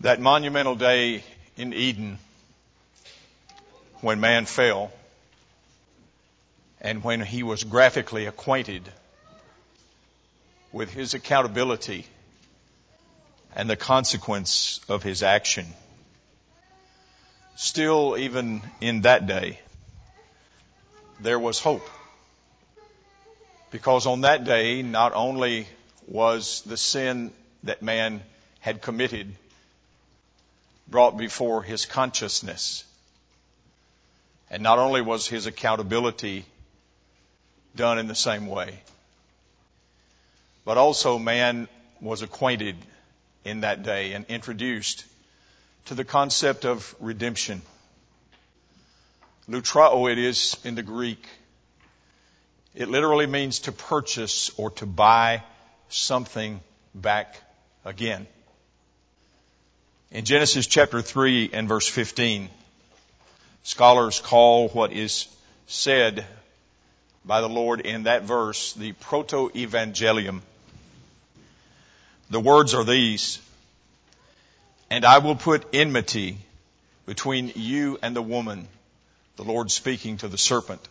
That 0.00 0.20
monumental 0.20 0.76
day 0.76 1.24
in 1.56 1.74
Eden 1.74 2.18
when 4.00 4.20
man 4.20 4.46
fell 4.46 4.92
and 6.80 7.02
when 7.02 7.20
he 7.20 7.42
was 7.42 7.64
graphically 7.64 8.26
acquainted 8.26 8.82
with 10.72 10.90
his 10.92 11.14
accountability 11.14 12.06
and 13.56 13.68
the 13.68 13.74
consequence 13.74 14.80
of 14.88 15.02
his 15.02 15.24
action. 15.24 15.66
Still, 17.56 18.16
even 18.16 18.62
in 18.80 19.00
that 19.00 19.26
day, 19.26 19.58
there 21.18 21.40
was 21.40 21.58
hope. 21.58 21.88
Because 23.72 24.06
on 24.06 24.20
that 24.20 24.44
day, 24.44 24.82
not 24.82 25.12
only 25.12 25.66
was 26.06 26.62
the 26.62 26.76
sin 26.76 27.32
that 27.64 27.82
man 27.82 28.22
had 28.60 28.80
committed 28.80 29.34
brought 30.90 31.16
before 31.16 31.62
his 31.62 31.86
consciousness, 31.86 32.84
and 34.50 34.62
not 34.62 34.78
only 34.78 35.02
was 35.02 35.26
his 35.26 35.46
accountability 35.46 36.44
done 37.76 37.98
in 37.98 38.06
the 38.06 38.14
same 38.14 38.46
way, 38.46 38.80
but 40.64 40.78
also 40.78 41.18
man 41.18 41.68
was 42.00 42.22
acquainted 42.22 42.76
in 43.44 43.60
that 43.60 43.82
day 43.82 44.12
and 44.12 44.24
introduced 44.26 45.04
to 45.86 45.94
the 45.94 46.04
concept 46.04 46.64
of 46.64 46.94
redemption. 47.00 47.62
Lutrao 49.48 50.10
it 50.12 50.18
is 50.18 50.56
in 50.64 50.74
the 50.74 50.82
Greek. 50.82 51.26
It 52.74 52.88
literally 52.88 53.26
means 53.26 53.60
to 53.60 53.72
purchase 53.72 54.50
or 54.58 54.70
to 54.72 54.86
buy 54.86 55.42
something 55.88 56.60
back 56.94 57.40
again. 57.84 58.26
In 60.10 60.24
Genesis 60.24 60.66
chapter 60.66 61.02
3 61.02 61.50
and 61.52 61.68
verse 61.68 61.86
15, 61.86 62.48
scholars 63.62 64.20
call 64.20 64.68
what 64.68 64.90
is 64.90 65.26
said 65.66 66.24
by 67.26 67.42
the 67.42 67.48
Lord 67.48 67.82
in 67.82 68.04
that 68.04 68.22
verse 68.22 68.72
the 68.72 68.92
proto-evangelium. 68.92 70.40
The 72.30 72.40
words 72.40 72.72
are 72.72 72.84
these, 72.84 73.38
and 74.88 75.04
I 75.04 75.18
will 75.18 75.36
put 75.36 75.66
enmity 75.74 76.38
between 77.04 77.52
you 77.54 77.98
and 78.02 78.16
the 78.16 78.22
woman, 78.22 78.66
the 79.36 79.44
Lord 79.44 79.70
speaking 79.70 80.16
to 80.18 80.28
the 80.28 80.38
serpent, 80.38 80.88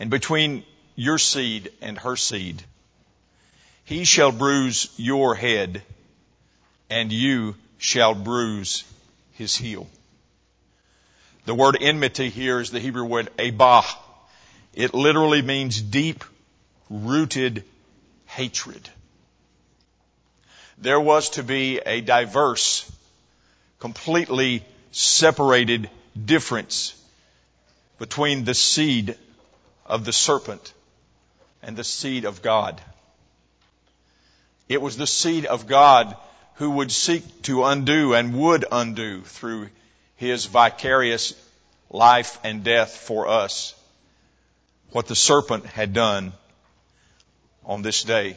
and 0.00 0.10
between 0.10 0.64
your 0.96 1.18
seed 1.18 1.70
and 1.80 1.98
her 1.98 2.16
seed. 2.16 2.64
He 3.84 4.02
shall 4.02 4.32
bruise 4.32 4.92
your 4.96 5.36
head, 5.36 5.84
and 6.90 7.12
you 7.12 7.54
shall 7.78 8.14
bruise 8.14 8.84
his 9.32 9.56
heel. 9.56 9.86
The 11.44 11.54
word 11.54 11.78
enmity 11.80 12.28
here 12.28 12.60
is 12.60 12.70
the 12.70 12.80
Hebrew 12.80 13.04
word 13.04 13.30
abah. 13.38 13.84
It 14.74 14.94
literally 14.94 15.42
means 15.42 15.80
deep 15.80 16.24
rooted 16.90 17.64
hatred. 18.26 18.88
There 20.78 21.00
was 21.00 21.30
to 21.30 21.42
be 21.42 21.78
a 21.78 22.00
diverse, 22.00 22.90
completely 23.80 24.64
separated 24.92 25.90
difference 26.22 26.94
between 27.98 28.44
the 28.44 28.54
seed 28.54 29.16
of 29.86 30.04
the 30.04 30.12
serpent 30.12 30.72
and 31.62 31.76
the 31.76 31.84
seed 31.84 32.24
of 32.24 32.42
God. 32.42 32.80
It 34.68 34.80
was 34.82 34.96
the 34.96 35.06
seed 35.06 35.46
of 35.46 35.66
God 35.66 36.16
who 36.58 36.70
would 36.70 36.90
seek 36.90 37.42
to 37.42 37.64
undo 37.64 38.14
and 38.14 38.34
would 38.34 38.64
undo 38.70 39.22
through 39.22 39.68
his 40.16 40.46
vicarious 40.46 41.34
life 41.88 42.38
and 42.42 42.64
death 42.64 42.96
for 42.96 43.28
us 43.28 43.74
what 44.90 45.06
the 45.06 45.14
serpent 45.14 45.64
had 45.66 45.92
done 45.92 46.32
on 47.64 47.82
this 47.82 48.02
day. 48.02 48.36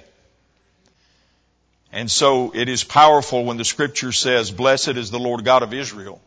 And 1.91 2.09
so 2.11 2.51
it 2.53 2.69
is 2.69 2.83
powerful 2.83 3.43
when 3.43 3.57
the 3.57 3.65
scripture 3.65 4.11
says, 4.11 4.51
blessed 4.51 4.89
is 4.89 5.09
the 5.09 5.19
Lord 5.19 5.43
God 5.43 5.63
of 5.63 5.73
Israel, 5.73 6.21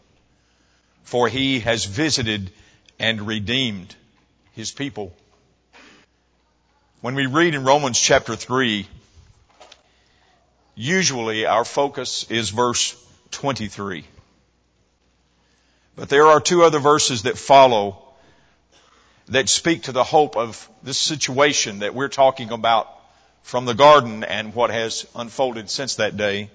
for 1.04 1.28
he 1.28 1.60
has 1.60 1.84
visited 1.84 2.50
and 2.98 3.26
redeemed 3.26 3.94
his 4.52 4.72
people. 4.72 5.14
When 7.02 7.14
we 7.14 7.26
read 7.26 7.54
in 7.54 7.64
Romans 7.64 8.00
chapter 8.00 8.34
3, 8.34 8.88
usually 10.74 11.46
our 11.46 11.64
focus 11.64 12.26
is 12.30 12.50
verse 12.50 12.96
23. 13.30 14.04
But 15.96 16.08
there 16.08 16.26
are 16.26 16.40
two 16.40 16.62
other 16.64 16.78
verses 16.78 17.22
that 17.22 17.38
follow 17.38 18.02
that 19.28 19.48
speak 19.48 19.84
to 19.84 19.92
the 19.92 20.04
hope 20.04 20.36
of 20.36 20.68
this 20.82 20.98
situation 20.98 21.78
that 21.80 21.94
we're 21.94 22.08
talking 22.08 22.50
about 22.50 22.88
from 23.42 23.64
the 23.64 23.74
garden 23.74 24.24
and 24.24 24.54
what 24.54 24.70
has 24.70 25.06
unfolded 25.14 25.70
since 25.70 25.96
that 25.96 26.16
day. 26.16 26.50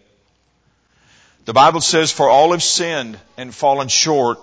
The 1.45 1.53
Bible 1.53 1.81
says, 1.81 2.11
for 2.11 2.29
all 2.29 2.51
have 2.51 2.61
sinned 2.61 3.17
and 3.37 3.55
fallen 3.55 3.87
short 3.87 4.39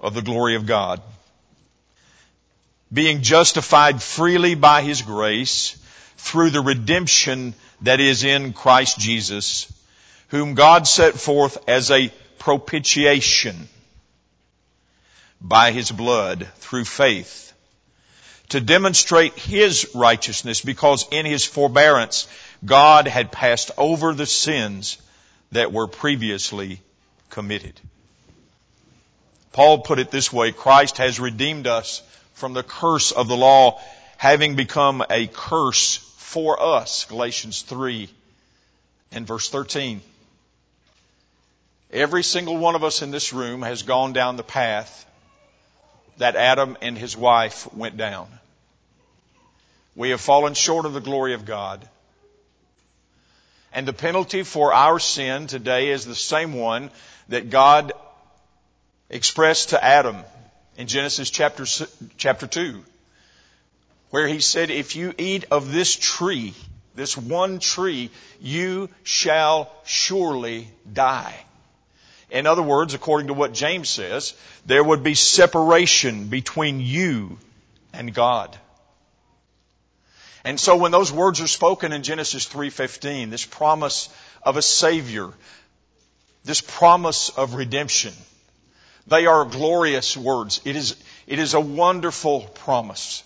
of 0.00 0.14
the 0.14 0.22
glory 0.22 0.56
of 0.56 0.66
God. 0.66 1.00
Being 2.92 3.22
justified 3.22 4.02
freely 4.02 4.56
by 4.56 4.82
His 4.82 5.02
grace 5.02 5.76
through 6.16 6.50
the 6.50 6.60
redemption 6.60 7.54
that 7.82 8.00
is 8.00 8.24
in 8.24 8.52
Christ 8.52 8.98
Jesus, 8.98 9.72
whom 10.28 10.54
God 10.54 10.86
set 10.86 11.14
forth 11.14 11.68
as 11.68 11.90
a 11.90 12.12
propitiation 12.38 13.68
by 15.40 15.72
His 15.72 15.90
blood 15.90 16.48
through 16.56 16.84
faith 16.84 17.52
to 18.50 18.60
demonstrate 18.60 19.34
His 19.34 19.90
righteousness 19.94 20.60
because 20.60 21.06
in 21.10 21.24
His 21.24 21.44
forbearance, 21.44 22.28
God 22.64 23.06
had 23.06 23.32
passed 23.32 23.70
over 23.78 24.12
the 24.12 24.26
sins 24.26 24.98
that 25.52 25.72
were 25.72 25.86
previously 25.86 26.80
committed. 27.30 27.80
Paul 29.52 29.78
put 29.78 29.98
it 29.98 30.10
this 30.10 30.32
way, 30.32 30.52
Christ 30.52 30.98
has 30.98 31.18
redeemed 31.18 31.66
us 31.66 32.02
from 32.34 32.52
the 32.52 32.62
curse 32.62 33.12
of 33.12 33.28
the 33.28 33.36
law, 33.36 33.80
having 34.16 34.54
become 34.54 35.02
a 35.10 35.26
curse 35.26 35.98
for 36.30 36.62
us. 36.62 37.06
Galatians 37.06 37.62
3 37.62 38.08
and 39.10 39.26
verse 39.26 39.48
13. 39.48 40.00
Every 41.92 42.22
single 42.22 42.56
one 42.56 42.76
of 42.76 42.84
us 42.84 43.02
in 43.02 43.10
this 43.10 43.32
room 43.32 43.62
has 43.62 43.82
gone 43.82 44.12
down 44.12 44.36
the 44.36 44.44
path 44.44 45.06
that 46.18 46.36
Adam 46.36 46.78
and 46.80 46.96
his 46.96 47.16
wife 47.16 47.72
went 47.74 47.96
down. 47.96 48.28
We 49.96 50.10
have 50.10 50.20
fallen 50.20 50.54
short 50.54 50.86
of 50.86 50.92
the 50.92 51.00
glory 51.00 51.34
of 51.34 51.44
God. 51.44 51.86
And 53.72 53.86
the 53.88 53.92
penalty 53.92 54.44
for 54.44 54.72
our 54.72 55.00
sin 55.00 55.48
today 55.48 55.88
is 55.88 56.04
the 56.04 56.14
same 56.14 56.54
one 56.54 56.90
that 57.28 57.50
God 57.50 57.92
expressed 59.08 59.70
to 59.70 59.84
Adam 59.84 60.18
in 60.76 60.86
Genesis 60.86 61.28
chapter, 61.28 61.66
chapter 62.18 62.46
2, 62.46 62.84
where 64.10 64.26
he 64.26 64.40
said, 64.40 64.70
if 64.70 64.96
you 64.96 65.14
eat 65.16 65.46
of 65.50 65.72
this 65.72 65.96
tree, 65.96 66.54
this 66.94 67.16
one 67.16 67.60
tree, 67.60 68.10
you 68.40 68.88
shall 69.04 69.72
surely 69.84 70.68
die. 70.92 71.34
In 72.30 72.46
other 72.46 72.62
words, 72.62 72.94
according 72.94 73.28
to 73.28 73.34
what 73.34 73.52
James 73.52 73.88
says, 73.88 74.34
there 74.66 74.84
would 74.84 75.02
be 75.02 75.14
separation 75.14 76.28
between 76.28 76.80
you 76.80 77.38
and 77.92 78.14
God. 78.14 78.56
And 80.44 80.58
so 80.58 80.76
when 80.76 80.92
those 80.92 81.12
words 81.12 81.40
are 81.40 81.46
spoken 81.46 81.92
in 81.92 82.02
Genesis 82.02 82.46
3:15, 82.46 83.30
this 83.30 83.44
promise 83.44 84.08
of 84.42 84.56
a 84.56 84.62
savior, 84.62 85.32
this 86.44 86.60
promise 86.60 87.28
of 87.30 87.54
redemption, 87.54 88.14
they 89.06 89.26
are 89.26 89.44
glorious 89.44 90.16
words. 90.16 90.60
It 90.64 90.76
is, 90.76 90.96
it 91.26 91.38
is 91.38 91.54
a 91.54 91.60
wonderful 91.60 92.42
promise. 92.42 93.22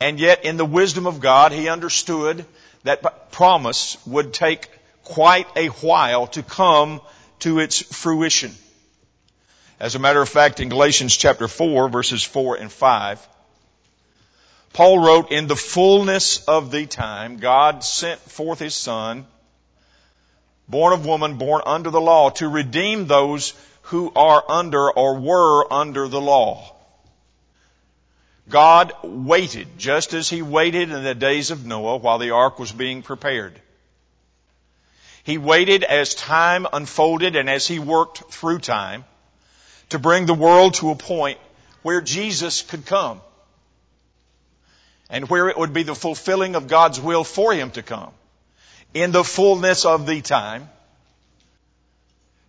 And 0.00 0.18
yet 0.18 0.44
in 0.44 0.56
the 0.56 0.64
wisdom 0.64 1.06
of 1.06 1.20
God, 1.20 1.52
He 1.52 1.68
understood 1.68 2.46
that 2.84 3.30
promise 3.30 3.98
would 4.06 4.32
take 4.32 4.68
quite 5.04 5.46
a 5.56 5.68
while 5.68 6.26
to 6.28 6.42
come 6.42 7.00
to 7.40 7.58
its 7.58 7.80
fruition. 7.80 8.54
As 9.78 9.94
a 9.94 9.98
matter 9.98 10.20
of 10.20 10.28
fact, 10.28 10.60
in 10.60 10.68
Galatians 10.68 11.16
chapter 11.16 11.48
4 11.48 11.88
verses 11.88 12.22
4 12.22 12.56
and 12.56 12.72
5, 12.72 13.28
Paul 14.72 14.98
wrote, 15.00 15.32
in 15.32 15.46
the 15.46 15.56
fullness 15.56 16.44
of 16.44 16.70
the 16.70 16.86
time, 16.86 17.38
God 17.38 17.82
sent 17.82 18.20
forth 18.20 18.60
his 18.60 18.74
son, 18.74 19.26
born 20.68 20.92
of 20.92 21.04
woman, 21.04 21.38
born 21.38 21.62
under 21.66 21.90
the 21.90 22.00
law, 22.00 22.30
to 22.30 22.48
redeem 22.48 23.06
those 23.06 23.52
who 23.82 24.12
are 24.14 24.44
under 24.48 24.90
or 24.90 25.18
were 25.18 25.72
under 25.72 26.06
the 26.06 26.20
law. 26.20 26.72
God 28.50 28.92
waited, 29.02 29.78
just 29.78 30.12
as 30.12 30.28
he 30.28 30.42
waited 30.42 30.90
in 30.90 31.04
the 31.04 31.14
days 31.14 31.50
of 31.50 31.64
Noah 31.64 31.96
while 31.96 32.18
the 32.18 32.32
ark 32.32 32.58
was 32.58 32.72
being 32.72 33.02
prepared. 33.02 33.58
He 35.22 35.38
waited 35.38 35.84
as 35.84 36.14
time 36.14 36.66
unfolded 36.72 37.36
and 37.36 37.48
as 37.48 37.66
he 37.66 37.78
worked 37.78 38.32
through 38.32 38.58
time 38.58 39.04
to 39.90 39.98
bring 39.98 40.26
the 40.26 40.34
world 40.34 40.74
to 40.74 40.90
a 40.90 40.94
point 40.96 41.38
where 41.82 42.00
Jesus 42.00 42.62
could 42.62 42.86
come 42.86 43.20
and 45.08 45.28
where 45.28 45.48
it 45.48 45.56
would 45.56 45.72
be 45.72 45.82
the 45.82 45.94
fulfilling 45.94 46.54
of 46.54 46.68
God's 46.68 47.00
will 47.00 47.24
for 47.24 47.52
him 47.52 47.70
to 47.72 47.82
come 47.82 48.12
in 48.94 49.12
the 49.12 49.24
fullness 49.24 49.84
of 49.84 50.06
the 50.06 50.20
time 50.20 50.68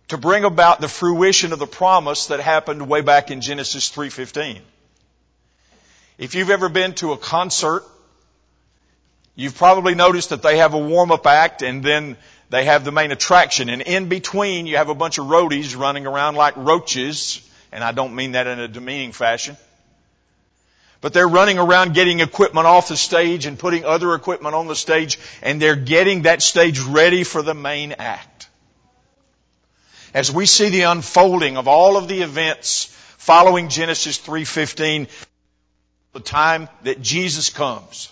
to 0.08 0.18
bring 0.18 0.44
about 0.44 0.80
the 0.80 0.88
fruition 0.88 1.52
of 1.52 1.58
the 1.58 1.66
promise 1.66 2.26
that 2.26 2.40
happened 2.40 2.88
way 2.88 3.00
back 3.00 3.30
in 3.30 3.40
Genesis 3.40 3.88
3:15. 3.90 4.60
If 6.22 6.36
you've 6.36 6.50
ever 6.50 6.68
been 6.68 6.94
to 6.94 7.10
a 7.14 7.16
concert, 7.18 7.82
you've 9.34 9.56
probably 9.56 9.96
noticed 9.96 10.30
that 10.30 10.40
they 10.40 10.58
have 10.58 10.72
a 10.72 10.78
warm-up 10.78 11.26
act 11.26 11.62
and 11.62 11.82
then 11.82 12.16
they 12.48 12.66
have 12.66 12.84
the 12.84 12.92
main 12.92 13.10
attraction. 13.10 13.68
And 13.68 13.82
in 13.82 14.08
between, 14.08 14.68
you 14.68 14.76
have 14.76 14.88
a 14.88 14.94
bunch 14.94 15.18
of 15.18 15.26
roadies 15.26 15.76
running 15.76 16.06
around 16.06 16.36
like 16.36 16.56
roaches. 16.56 17.44
And 17.72 17.82
I 17.82 17.90
don't 17.90 18.14
mean 18.14 18.32
that 18.32 18.46
in 18.46 18.60
a 18.60 18.68
demeaning 18.68 19.10
fashion. 19.10 19.56
But 21.00 21.12
they're 21.12 21.26
running 21.26 21.58
around 21.58 21.92
getting 21.92 22.20
equipment 22.20 22.68
off 22.68 22.86
the 22.86 22.96
stage 22.96 23.46
and 23.46 23.58
putting 23.58 23.84
other 23.84 24.14
equipment 24.14 24.54
on 24.54 24.68
the 24.68 24.76
stage 24.76 25.18
and 25.42 25.60
they're 25.60 25.74
getting 25.74 26.22
that 26.22 26.40
stage 26.40 26.78
ready 26.78 27.24
for 27.24 27.42
the 27.42 27.52
main 27.54 27.96
act. 27.98 28.46
As 30.14 30.30
we 30.30 30.46
see 30.46 30.68
the 30.68 30.82
unfolding 30.82 31.56
of 31.56 31.66
all 31.66 31.96
of 31.96 32.06
the 32.06 32.22
events 32.22 32.96
following 33.18 33.68
Genesis 33.68 34.20
3.15, 34.20 35.08
the 36.12 36.20
time 36.20 36.68
that 36.82 37.00
Jesus 37.00 37.50
comes, 37.50 38.10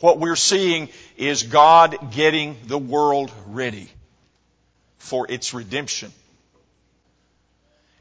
what 0.00 0.18
we're 0.18 0.36
seeing 0.36 0.88
is 1.16 1.42
God 1.42 2.12
getting 2.12 2.56
the 2.66 2.78
world 2.78 3.30
ready 3.46 3.88
for 4.98 5.30
its 5.30 5.52
redemption. 5.52 6.12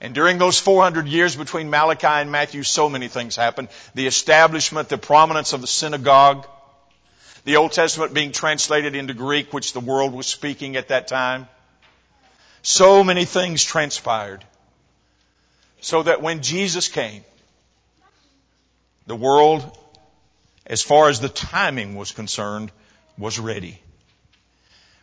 And 0.01 0.15
during 0.15 0.37
those 0.37 0.59
400 0.59 1.07
years 1.07 1.35
between 1.35 1.69
Malachi 1.69 2.07
and 2.07 2.31
Matthew, 2.31 2.63
so 2.63 2.87
many 2.87 3.09
things 3.09 3.35
happened. 3.35 3.67
The 3.95 4.07
establishment, 4.07 4.87
the 4.87 4.97
prominence 4.97 5.51
of 5.51 5.59
the 5.59 5.67
synagogue, 5.67 6.47
the 7.43 7.57
Old 7.57 7.73
Testament 7.73 8.13
being 8.13 8.31
translated 8.31 8.95
into 8.95 9.13
Greek, 9.13 9.51
which 9.51 9.73
the 9.73 9.81
world 9.81 10.13
was 10.13 10.27
speaking 10.27 10.77
at 10.77 10.89
that 10.89 11.07
time. 11.07 11.47
So 12.61 13.03
many 13.03 13.25
things 13.25 13.63
transpired. 13.63 14.43
So 15.81 16.03
that 16.03 16.21
when 16.21 16.43
Jesus 16.43 16.87
came, 16.87 17.23
the 19.09 19.15
world 19.15 19.63
as 20.67 20.83
far 20.83 21.09
as 21.09 21.19
the 21.19 21.29
timing 21.29 21.95
was 21.95 22.11
concerned, 22.11 22.71
was 23.17 23.39
ready. 23.39 23.81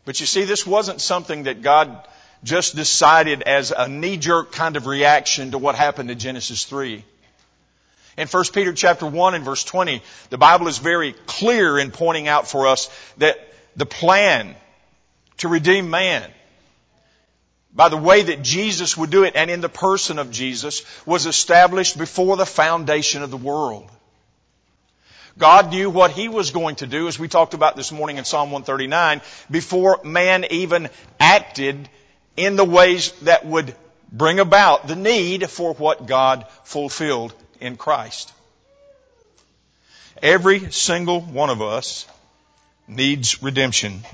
But 0.05 0.21
you 0.21 0.27
see, 0.27 0.45
this 0.45 0.65
wasn't 0.65 1.01
something 1.01 1.43
that 1.43 1.61
God 1.61 2.07
just 2.45 2.77
decided 2.77 3.43
as 3.43 3.73
a 3.77 3.89
knee-jerk 3.89 4.53
kind 4.53 4.77
of 4.77 4.87
reaction 4.87 5.51
to 5.51 5.59
what 5.59 5.75
happened 5.75 6.09
in 6.13 6.21
Genesis 6.21 6.65
3. 6.65 7.05
In 8.17 8.29
1 8.29 8.45
Peter 8.55 8.73
chapter 8.73 9.07
1 9.07 9.35
and 9.35 9.45
verse 9.45 9.65
20, 9.65 10.01
the 10.31 10.39
Bible 10.39 10.69
is 10.69 10.79
very 10.79 11.13
clear 11.27 11.77
in 11.77 11.91
pointing 11.91 12.29
out 12.29 12.47
for 12.47 12.69
us 12.69 12.89
that 13.17 13.37
the 13.75 13.87
plan 13.87 14.55
to 15.39 15.49
redeem 15.49 15.91
man 15.91 16.31
by 17.75 17.89
the 17.89 17.97
way 17.97 18.23
that 18.23 18.43
Jesus 18.43 18.97
would 18.97 19.11
do 19.11 19.25
it 19.25 19.35
and 19.35 19.51
in 19.51 19.61
the 19.61 19.69
person 19.69 20.21
of 20.21 20.31
Jesus 20.31 20.85
was 21.05 21.27
established 21.27 21.99
before 21.99 22.37
the 22.37 22.47
foundation 22.47 23.23
of 23.23 23.33
the 23.33 23.37
world. 23.37 23.91
God 25.39 25.71
knew 25.71 25.91
what 25.91 26.13
He 26.13 26.29
was 26.29 26.51
going 26.51 26.77
to 26.77 26.87
do, 26.87 27.09
as 27.09 27.19
we 27.19 27.29
talked 27.29 27.53
about 27.53 27.77
this 27.77 27.93
morning 27.93 28.17
in 28.17 28.25
Psalm 28.25 28.51
139, 28.51 29.21
before 29.51 30.01
man 30.03 30.47
even 30.51 30.89
acted 31.21 31.89
in 32.37 32.57
the 32.57 32.65
ways 32.65 33.13
that 33.23 33.45
would 33.45 33.75
bring 34.11 34.41
about 34.41 34.87
the 34.87 34.97
need 34.97 35.51
for 35.51 35.75
what 35.75 36.07
God 36.07 36.47
fulfilled 36.65 37.35
in 37.61 37.77
Christ. 37.77 38.33
Every 40.23 40.71
single 40.71 41.21
one 41.21 41.51
of 41.51 41.61
us 41.61 42.07
needs 42.89 43.43
redemption. 43.43 44.05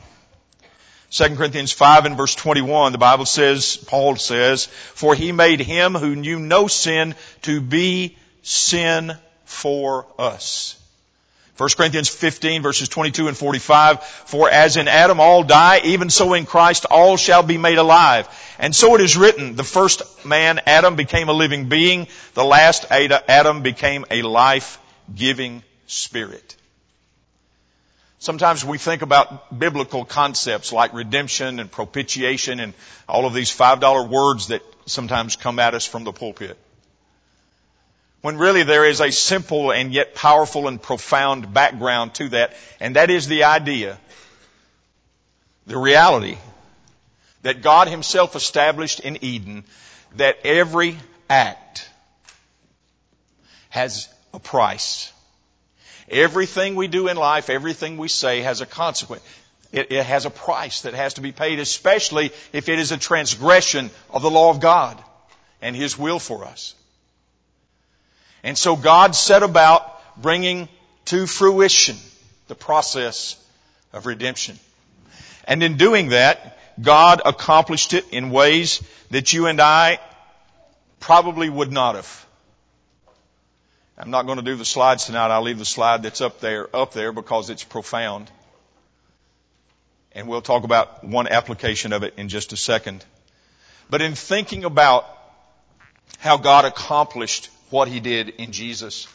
2 1.11 1.37
Corinthians 1.37 1.71
5 1.71 2.07
and 2.07 2.17
verse 2.17 2.35
21, 2.35 2.91
the 2.91 2.99
Bible 2.99 3.27
says, 3.27 3.77
Paul 3.77 4.17
says, 4.17 4.67
For 4.67 5.15
he 5.15 5.31
made 5.31 5.61
him 5.61 5.95
who 5.95 6.17
knew 6.17 6.41
no 6.41 6.67
sin 6.67 7.15
to 7.43 7.61
be 7.61 8.17
sin 8.43 9.13
for 9.45 10.07
us 10.19 10.81
1 11.58 11.69
Corinthians 11.76 12.08
15 12.08 12.62
verses 12.62 12.88
22 12.88 13.28
and 13.28 13.37
45, 13.37 14.02
for 14.02 14.49
as 14.50 14.78
in 14.78 14.88
Adam 14.88 15.20
all 15.20 15.43
die, 15.43 15.81
even 15.84 16.08
so 16.08 16.32
in 16.32 16.46
Christ 16.46 16.87
all 16.87 17.19
shall 17.19 17.43
be 17.43 17.58
made 17.58 17.78
alive. 17.78 18.26
And 18.58 18.75
so 18.75 18.94
it 18.94 19.02
is 19.02 19.19
written, 19.19 19.54
the 19.54 19.64
first 19.64 20.02
man, 20.25 20.60
Adam, 20.66 20.96
became 20.96 21.28
a 21.28 21.32
living 21.32 21.69
being, 21.69 22.06
the 22.34 22.44
last 22.44 22.87
Adam 22.90 23.62
became 23.62 24.06
a 24.10 24.22
life-giving 24.22 25.62
spirit. 25.87 26.56
Sometimes 28.19 28.64
we 28.64 28.78
think 28.78 29.02
about 29.02 29.58
biblical 29.58 30.04
concepts 30.04 30.72
like 30.72 30.94
redemption 30.94 31.58
and 31.60 31.70
propitiation 31.70 32.60
and 32.60 32.72
all 33.08 33.26
of 33.26 33.34
these 33.34 33.54
$5 33.54 34.08
words 34.08 34.49
that 34.49 34.62
sometimes 34.87 35.37
come 35.37 35.58
at 35.58 35.75
us 35.75 35.87
from 35.87 36.04
the 36.04 36.12
pulpit. 36.12 36.56
When 38.23 38.39
really 38.39 38.63
there 38.63 38.85
is 38.85 39.01
a 39.01 39.11
simple 39.11 39.73
and 39.73 39.93
yet 39.93 40.15
powerful 40.15 40.69
and 40.69 40.81
profound 40.81 41.53
background 41.53 42.15
to 42.15 42.29
that, 42.31 42.55
and 42.79 42.97
that 42.97 43.11
is 43.11 43.27
the 43.27 43.45
idea, 43.45 43.99
the 45.67 45.77
reality, 45.77 46.39
that 47.43 47.63
God 47.63 47.89
Himself 47.89 48.37
established 48.37 49.01
in 49.01 49.25
Eden 49.25 49.65
that 50.17 50.39
every 50.45 50.99
act 51.29 51.89
has 53.71 54.09
a 54.33 54.39
price. 54.39 55.13
Everything 56.09 56.77
we 56.77 56.87
do 56.87 57.09
in 57.09 57.17
life, 57.17 57.51
everything 57.51 57.97
we 57.97 58.07
say 58.07 58.43
has 58.43 58.61
a 58.61 58.67
consequence. 58.67 59.23
It, 59.73 59.91
it, 59.91 60.05
has 60.05 60.27
a 60.27 60.31
price 60.31 60.83
that 60.83 60.95
has 60.95 61.15
to 61.15 61.23
be 61.23 61.33
paid, 61.33 61.59
especially 61.59 62.31
if 62.53 62.69
it 62.69 62.79
is 62.79 62.93
a 62.93 62.99
transgression 62.99 63.91
of 64.11 64.23
the 64.23 64.31
law 64.31 64.51
of 64.51 64.61
God 64.61 65.03
and 65.63 65.75
His 65.75 65.99
will 65.99 66.19
for 66.19 66.45
us. 66.45 66.75
And 68.43 68.59
so 68.59 68.77
God 68.77 69.15
set 69.15 69.43
about 69.43 70.21
bringing 70.21 70.69
to 71.06 71.27
fruition 71.27 71.97
the 72.49 72.55
process 72.55 73.37
of 73.93 74.06
redemption. 74.06 74.59
And 75.45 75.62
in 75.62 75.76
doing 75.76 76.11
that, 76.11 76.59
God 76.81 77.21
accomplished 77.25 77.95
it 77.95 78.09
in 78.11 78.31
ways 78.31 78.83
that 79.11 79.33
you 79.33 79.47
and 79.47 79.61
I 79.61 80.00
probably 81.00 81.50
would 81.50 81.73
not 81.73 81.97
have. 81.97 82.26
I'm 83.99 84.11
not 84.11 84.26
going 84.26 84.38
to 84.38 84.45
do 84.45 84.57
the 84.57 84.64
slides 84.64 85.05
tonight. 85.07 85.31
I'll 85.31 85.43
leave 85.43 85.59
the 85.59 85.64
slide 85.64 86.02
that's 86.02 86.21
up 86.21 86.40
there 86.40 86.75
up 86.75 86.93
there 86.93 87.12
because 87.12 87.50
it's 87.50 87.62
profound. 87.62 88.31
And 90.12 90.28
we'll 90.28 90.43
talk 90.43 90.64
about 90.64 91.05
one 91.05 91.28
application 91.28 91.93
of 91.93 92.02
it 92.02 92.14
in 92.16 92.28
just 92.28 92.52
a 92.52 92.57
second. 92.57 93.05
But 93.90 94.02
in 94.02 94.14
thinking 94.14 94.64
about 94.64 95.07
how 96.19 96.37
God 96.37 96.64
accomplished 96.64 97.50
what 97.73 97.88
he 97.88 98.00
did 98.00 98.29
in 98.29 98.52
Jesus. 98.52 99.09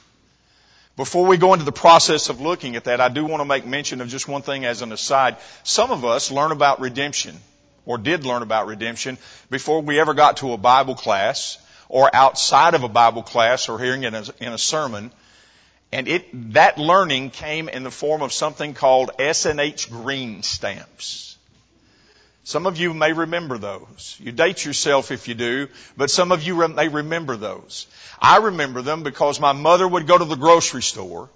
Before 0.96 1.28
we 1.28 1.38
go 1.38 1.54
into 1.54 1.64
the 1.64 1.72
process 1.72 2.30
of 2.30 2.42
looking 2.42 2.76
at 2.76 2.86
that, 2.86 3.00
I 3.00 3.10
do 3.10 3.24
want 3.24 3.42
to 3.42 3.46
make 3.46 3.66
mention 3.66 4.02
of 4.02 4.08
just 4.08 4.28
one 4.28 4.42
thing 4.42 4.66
as 4.66 4.82
an 4.82 4.92
aside. 4.92 5.38
Some 5.64 5.92
of 5.92 6.04
us 6.04 6.32
learn 6.32 6.52
about 6.52 6.80
redemption, 6.80 7.38
or 7.86 8.00
did 8.00 8.26
learn 8.26 8.42
about 8.42 8.66
redemption, 8.66 9.20
before 9.52 9.82
we 9.82 10.00
ever 10.00 10.16
got 10.16 10.38
to 10.38 10.54
a 10.54 10.58
Bible 10.58 10.96
class, 10.96 11.60
or 11.88 12.14
outside 12.14 12.74
of 12.74 12.84
a 12.84 12.90
Bible 12.90 13.22
class, 13.22 13.70
or 13.70 13.80
hearing 13.80 14.04
it 14.04 14.14
in 14.42 14.52
a 14.52 14.58
sermon. 14.58 15.12
And 15.92 16.08
it, 16.08 16.54
that 16.54 16.80
learning 16.80 17.30
came 17.30 17.70
in 17.70 17.84
the 17.84 17.92
form 17.92 18.24
of 18.24 18.34
something 18.34 18.74
called 18.74 19.12
S&H 19.20 19.90
green 19.90 20.42
stamps. 20.42 21.37
Some 22.48 22.66
of 22.66 22.78
you 22.78 22.94
may 22.94 23.12
remember 23.12 23.58
those. 23.58 24.16
You 24.24 24.32
date 24.32 24.64
yourself 24.64 25.12
if 25.12 25.28
you 25.28 25.34
do, 25.34 25.68
but 25.98 26.10
some 26.10 26.32
of 26.32 26.44
you 26.44 26.66
may 26.70 26.88
remember 26.88 27.36
those. 27.36 27.88
I 28.22 28.38
remember 28.38 28.82
them 28.82 29.04
because 29.04 29.42
my 29.42 29.52
mother 29.52 29.86
would 29.86 30.08
go 30.08 30.18
to 30.18 30.24
the 30.24 30.38
grocery 30.38 30.82
store 30.82 31.30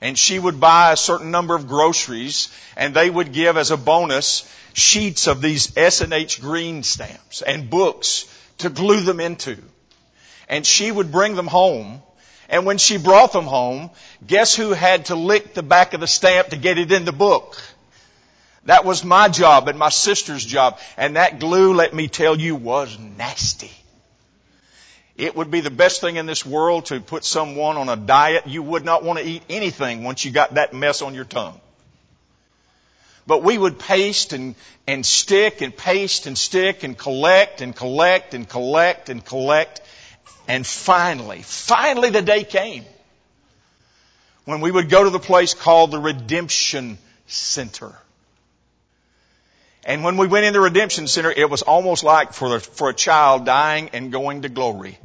and 0.00 0.18
she 0.18 0.40
would 0.40 0.58
buy 0.58 0.90
a 0.90 0.96
certain 0.96 1.30
number 1.30 1.54
of 1.54 1.68
groceries 1.68 2.48
and 2.76 2.92
they 2.92 3.08
would 3.08 3.32
give 3.32 3.56
as 3.56 3.70
a 3.70 3.76
bonus 3.76 4.42
sheets 4.72 5.28
of 5.28 5.40
these 5.40 5.76
S&H 5.76 6.40
green 6.40 6.82
stamps 6.82 7.42
and 7.42 7.70
books 7.70 8.26
to 8.58 8.70
glue 8.70 9.02
them 9.02 9.20
into. 9.20 9.56
And 10.48 10.66
she 10.66 10.90
would 10.90 11.12
bring 11.12 11.36
them 11.36 11.46
home 11.46 12.02
and 12.48 12.66
when 12.66 12.78
she 12.78 12.96
brought 12.96 13.32
them 13.32 13.44
home, 13.44 13.90
guess 14.26 14.56
who 14.56 14.72
had 14.72 15.06
to 15.06 15.14
lick 15.14 15.54
the 15.54 15.62
back 15.62 15.94
of 15.94 16.00
the 16.00 16.08
stamp 16.08 16.48
to 16.48 16.56
get 16.56 16.76
it 16.76 16.90
in 16.90 17.04
the 17.04 17.12
book? 17.12 17.56
That 18.66 18.84
was 18.84 19.04
my 19.04 19.28
job 19.28 19.68
and 19.68 19.78
my 19.78 19.88
sister's 19.88 20.44
job. 20.44 20.78
And 20.96 21.16
that 21.16 21.40
glue, 21.40 21.74
let 21.74 21.94
me 21.94 22.08
tell 22.08 22.38
you, 22.38 22.54
was 22.56 22.98
nasty. 22.98 23.72
It 25.16 25.36
would 25.36 25.50
be 25.50 25.60
the 25.60 25.70
best 25.70 26.00
thing 26.00 26.16
in 26.16 26.26
this 26.26 26.46
world 26.46 26.86
to 26.86 27.00
put 27.00 27.24
someone 27.24 27.76
on 27.76 27.88
a 27.88 27.96
diet. 27.96 28.46
You 28.46 28.62
would 28.62 28.84
not 28.84 29.02
want 29.04 29.18
to 29.18 29.24
eat 29.24 29.42
anything 29.50 30.04
once 30.04 30.24
you 30.24 30.30
got 30.30 30.54
that 30.54 30.72
mess 30.72 31.02
on 31.02 31.14
your 31.14 31.24
tongue. 31.24 31.60
but 33.26 33.42
we 33.44 33.56
would 33.56 33.78
paste 33.78 34.32
and, 34.32 34.54
and 34.88 35.06
stick 35.06 35.60
and 35.60 35.76
paste 35.76 36.26
and 36.26 36.36
stick 36.36 36.82
and 36.82 36.98
collect 36.98 37.60
and 37.60 37.76
collect 37.76 38.34
and 38.34 38.48
collect 38.48 39.08
and 39.08 39.24
collect. 39.24 39.80
And 40.48 40.66
finally, 40.66 41.42
finally 41.42 42.10
the 42.10 42.22
day 42.22 42.42
came 42.44 42.84
when 44.46 44.60
we 44.60 44.70
would 44.70 44.88
go 44.88 45.04
to 45.04 45.10
the 45.10 45.20
place 45.20 45.54
called 45.54 45.92
the 45.92 46.00
Redemption 46.00 46.98
Center. 47.26 47.94
And 49.84 50.04
when 50.04 50.16
we 50.16 50.26
went 50.26 50.44
in 50.44 50.52
the 50.52 50.60
Redemption 50.60 51.06
Center, 51.06 51.30
it 51.30 51.48
was 51.48 51.62
almost 51.62 52.04
like 52.04 52.32
for, 52.34 52.50
the, 52.50 52.60
for 52.60 52.90
a 52.90 52.94
child 52.94 53.46
dying 53.46 53.90
and 53.92 54.12
going 54.12 54.42
to 54.42 54.48
glory. 54.48 54.98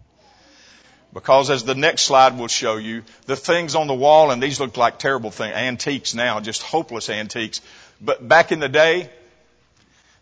Because 1.14 1.50
as 1.50 1.64
the 1.64 1.76
next 1.76 2.02
slide 2.02 2.38
will 2.38 2.50
show 2.50 2.76
you, 2.76 3.04
the 3.26 3.38
things 3.38 3.76
on 3.76 3.88
the 3.88 3.94
wall, 3.94 4.32
and 4.32 4.44
these 4.44 4.60
look 4.60 4.76
like 4.76 5.00
terrible 5.00 5.32
things, 5.32 5.56
antiques 5.56 6.14
now, 6.14 6.42
just 6.42 6.62
hopeless 6.62 7.10
antiques. 7.10 7.62
But 8.02 8.28
back 8.28 8.52
in 8.52 8.60
the 8.60 8.68
day, 8.68 9.10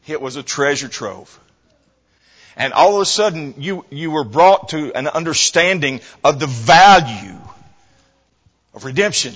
it 0.05 0.21
was 0.21 0.35
a 0.35 0.43
treasure 0.43 0.87
trove. 0.87 1.39
And 2.55 2.73
all 2.73 2.97
of 2.97 3.01
a 3.01 3.05
sudden, 3.05 3.55
you, 3.57 3.85
you 3.89 4.11
were 4.11 4.23
brought 4.23 4.69
to 4.69 4.93
an 4.93 5.07
understanding 5.07 6.01
of 6.23 6.39
the 6.39 6.45
value 6.45 7.39
of 8.75 8.85
redemption. 8.85 9.33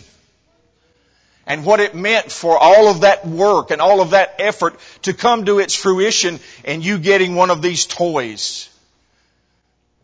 And 1.47 1.63
what 1.63 1.79
it 1.79 1.95
meant 1.95 2.29
for 2.29 2.57
all 2.57 2.89
of 2.89 3.01
that 3.01 3.25
work 3.25 3.71
and 3.71 3.79
all 3.79 4.01
of 4.01 4.09
that 4.09 4.35
effort 4.37 4.77
to 5.03 5.13
come 5.13 5.45
to 5.45 5.59
its 5.59 5.73
fruition 5.73 6.41
and 6.65 6.83
you 6.83 6.99
getting 6.99 7.35
one 7.35 7.49
of 7.49 7.61
these 7.61 7.85
toys 7.85 8.69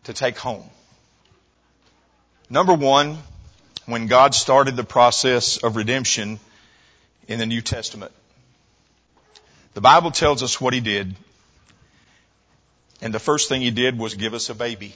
to 0.05 0.13
take 0.13 0.37
home. 0.37 0.63
Number 2.49 2.73
one, 2.73 3.17
when 3.85 4.07
God 4.07 4.33
started 4.33 4.77
the 4.77 4.85
process 4.85 5.57
of 5.57 5.75
redemption 5.75 6.39
in 7.27 7.39
the 7.39 7.45
New 7.45 7.61
Testament, 7.61 8.13
the 9.73 9.81
Bible 9.81 10.11
tells 10.11 10.43
us 10.43 10.61
what 10.61 10.73
He 10.73 10.79
did. 10.79 11.13
And 13.01 13.13
the 13.13 13.19
first 13.19 13.49
thing 13.49 13.61
He 13.61 13.71
did 13.71 13.99
was 13.99 14.13
give 14.13 14.33
us 14.33 14.49
a 14.49 14.55
baby. 14.55 14.95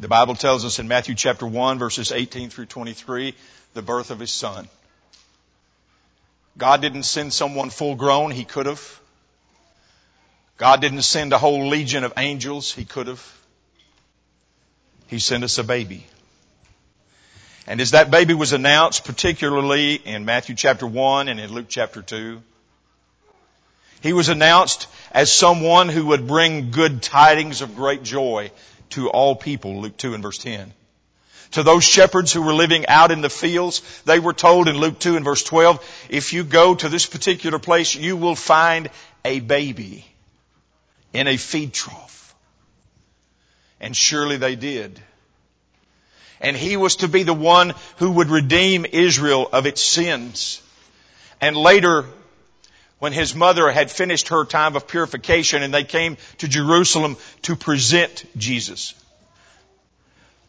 The 0.00 0.08
Bible 0.08 0.34
tells 0.34 0.64
us 0.64 0.78
in 0.78 0.88
Matthew 0.88 1.14
chapter 1.14 1.46
1 1.46 1.78
verses 1.78 2.10
18 2.10 2.48
through 2.48 2.66
23, 2.66 3.34
the 3.74 3.82
birth 3.82 4.10
of 4.10 4.18
His 4.18 4.32
Son. 4.32 4.66
God 6.56 6.80
didn't 6.80 7.02
send 7.02 7.34
someone 7.34 7.68
full 7.68 7.96
grown, 7.96 8.30
He 8.30 8.46
could 8.46 8.64
have. 8.64 9.00
God 10.56 10.80
didn't 10.80 11.02
send 11.02 11.34
a 11.34 11.38
whole 11.38 11.68
legion 11.68 12.02
of 12.02 12.14
angels, 12.16 12.72
He 12.72 12.86
could 12.86 13.08
have. 13.08 13.40
He 15.06 15.18
sent 15.18 15.44
us 15.44 15.58
a 15.58 15.64
baby. 15.64 16.06
And 17.66 17.78
as 17.78 17.90
that 17.90 18.10
baby 18.10 18.32
was 18.32 18.54
announced, 18.54 19.04
particularly 19.04 19.96
in 19.96 20.24
Matthew 20.24 20.54
chapter 20.54 20.86
1 20.86 21.28
and 21.28 21.38
in 21.38 21.52
Luke 21.52 21.66
chapter 21.68 22.00
2, 22.00 22.40
he 24.00 24.14
was 24.14 24.30
announced 24.30 24.86
as 25.12 25.30
someone 25.30 25.90
who 25.90 26.06
would 26.06 26.26
bring 26.26 26.70
good 26.70 27.02
tidings 27.02 27.60
of 27.60 27.76
great 27.76 28.02
joy 28.02 28.50
to 28.90 29.08
all 29.08 29.34
people, 29.34 29.80
Luke 29.80 29.96
2 29.96 30.14
and 30.14 30.22
verse 30.22 30.38
10. 30.38 30.72
To 31.52 31.62
those 31.64 31.82
shepherds 31.82 32.32
who 32.32 32.42
were 32.42 32.54
living 32.54 32.86
out 32.86 33.10
in 33.10 33.22
the 33.22 33.30
fields, 33.30 33.82
they 34.04 34.20
were 34.20 34.32
told 34.32 34.68
in 34.68 34.78
Luke 34.78 35.00
2 35.00 35.16
and 35.16 35.24
verse 35.24 35.42
12, 35.42 36.06
if 36.08 36.32
you 36.32 36.44
go 36.44 36.74
to 36.74 36.88
this 36.88 37.06
particular 37.06 37.58
place, 37.58 37.94
you 37.94 38.16
will 38.16 38.36
find 38.36 38.88
a 39.24 39.40
baby 39.40 40.04
in 41.12 41.26
a 41.26 41.36
feed 41.36 41.72
trough. 41.72 42.34
And 43.80 43.96
surely 43.96 44.36
they 44.36 44.54
did. 44.54 45.00
And 46.40 46.56
he 46.56 46.76
was 46.76 46.96
to 46.96 47.08
be 47.08 47.24
the 47.24 47.34
one 47.34 47.74
who 47.96 48.12
would 48.12 48.30
redeem 48.30 48.86
Israel 48.90 49.48
of 49.52 49.66
its 49.66 49.82
sins. 49.82 50.62
And 51.40 51.56
later, 51.56 52.06
when 53.00 53.12
his 53.12 53.34
mother 53.34 53.70
had 53.70 53.90
finished 53.90 54.28
her 54.28 54.44
time 54.44 54.76
of 54.76 54.86
purification 54.86 55.64
and 55.64 55.74
they 55.74 55.84
came 55.84 56.16
to 56.38 56.46
Jerusalem 56.46 57.16
to 57.42 57.56
present 57.56 58.24
Jesus. 58.36 58.94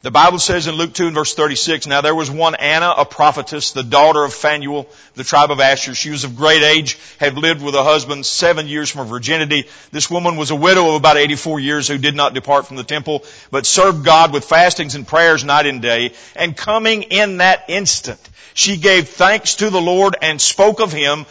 The 0.04 0.12
Bible 0.12 0.40
says 0.40 0.66
in 0.66 0.74
Luke 0.76 0.94
2 0.94 1.08
and 1.08 1.16
verse 1.16 1.36
36, 1.36 1.86
now 1.86 2.02
there 2.02 2.16
was 2.16 2.30
one 2.32 2.56
Anna, 2.56 2.92
a 2.98 3.06
prophetess, 3.06 3.72
the 3.72 3.84
daughter 3.84 4.24
of 4.24 4.34
Phanuel, 4.34 4.88
the 5.14 5.24
tribe 5.24 5.52
of 5.52 5.60
Asher. 5.60 5.94
She 5.94 6.10
was 6.10 6.24
of 6.24 6.36
great 6.36 6.64
age, 6.64 6.98
had 7.20 7.38
lived 7.38 7.62
with 7.62 7.76
a 7.76 7.84
husband 7.84 8.26
seven 8.26 8.68
years 8.68 8.90
from 8.90 9.06
her 9.06 9.14
virginity. 9.14 9.68
This 9.92 10.10
woman 10.10 10.38
was 10.38 10.50
a 10.50 10.56
widow 10.56 10.90
of 10.90 10.96
about 10.96 11.18
84 11.18 11.60
years 11.60 11.88
who 11.88 12.00
did 12.00 12.16
not 12.16 12.34
depart 12.34 12.66
from 12.66 12.78
the 12.78 12.84
temple, 12.84 13.24
but 13.52 13.68
served 13.68 14.04
God 14.04 14.34
with 14.34 14.46
fastings 14.46 14.96
and 14.96 15.08
prayers 15.08 15.44
night 15.44 15.68
and 15.68 15.84
day. 15.84 16.14
And 16.36 16.58
coming 16.58 17.04
in 17.04 17.38
that 17.38 17.66
instant, 17.68 18.20
she 18.56 18.78
gave 18.78 19.08
thanks 19.08 19.58
to 19.58 19.70
the 19.70 19.82
Lord 19.82 20.18
and 20.20 20.42
spoke 20.42 20.82
of 20.82 20.92
him 20.92 21.28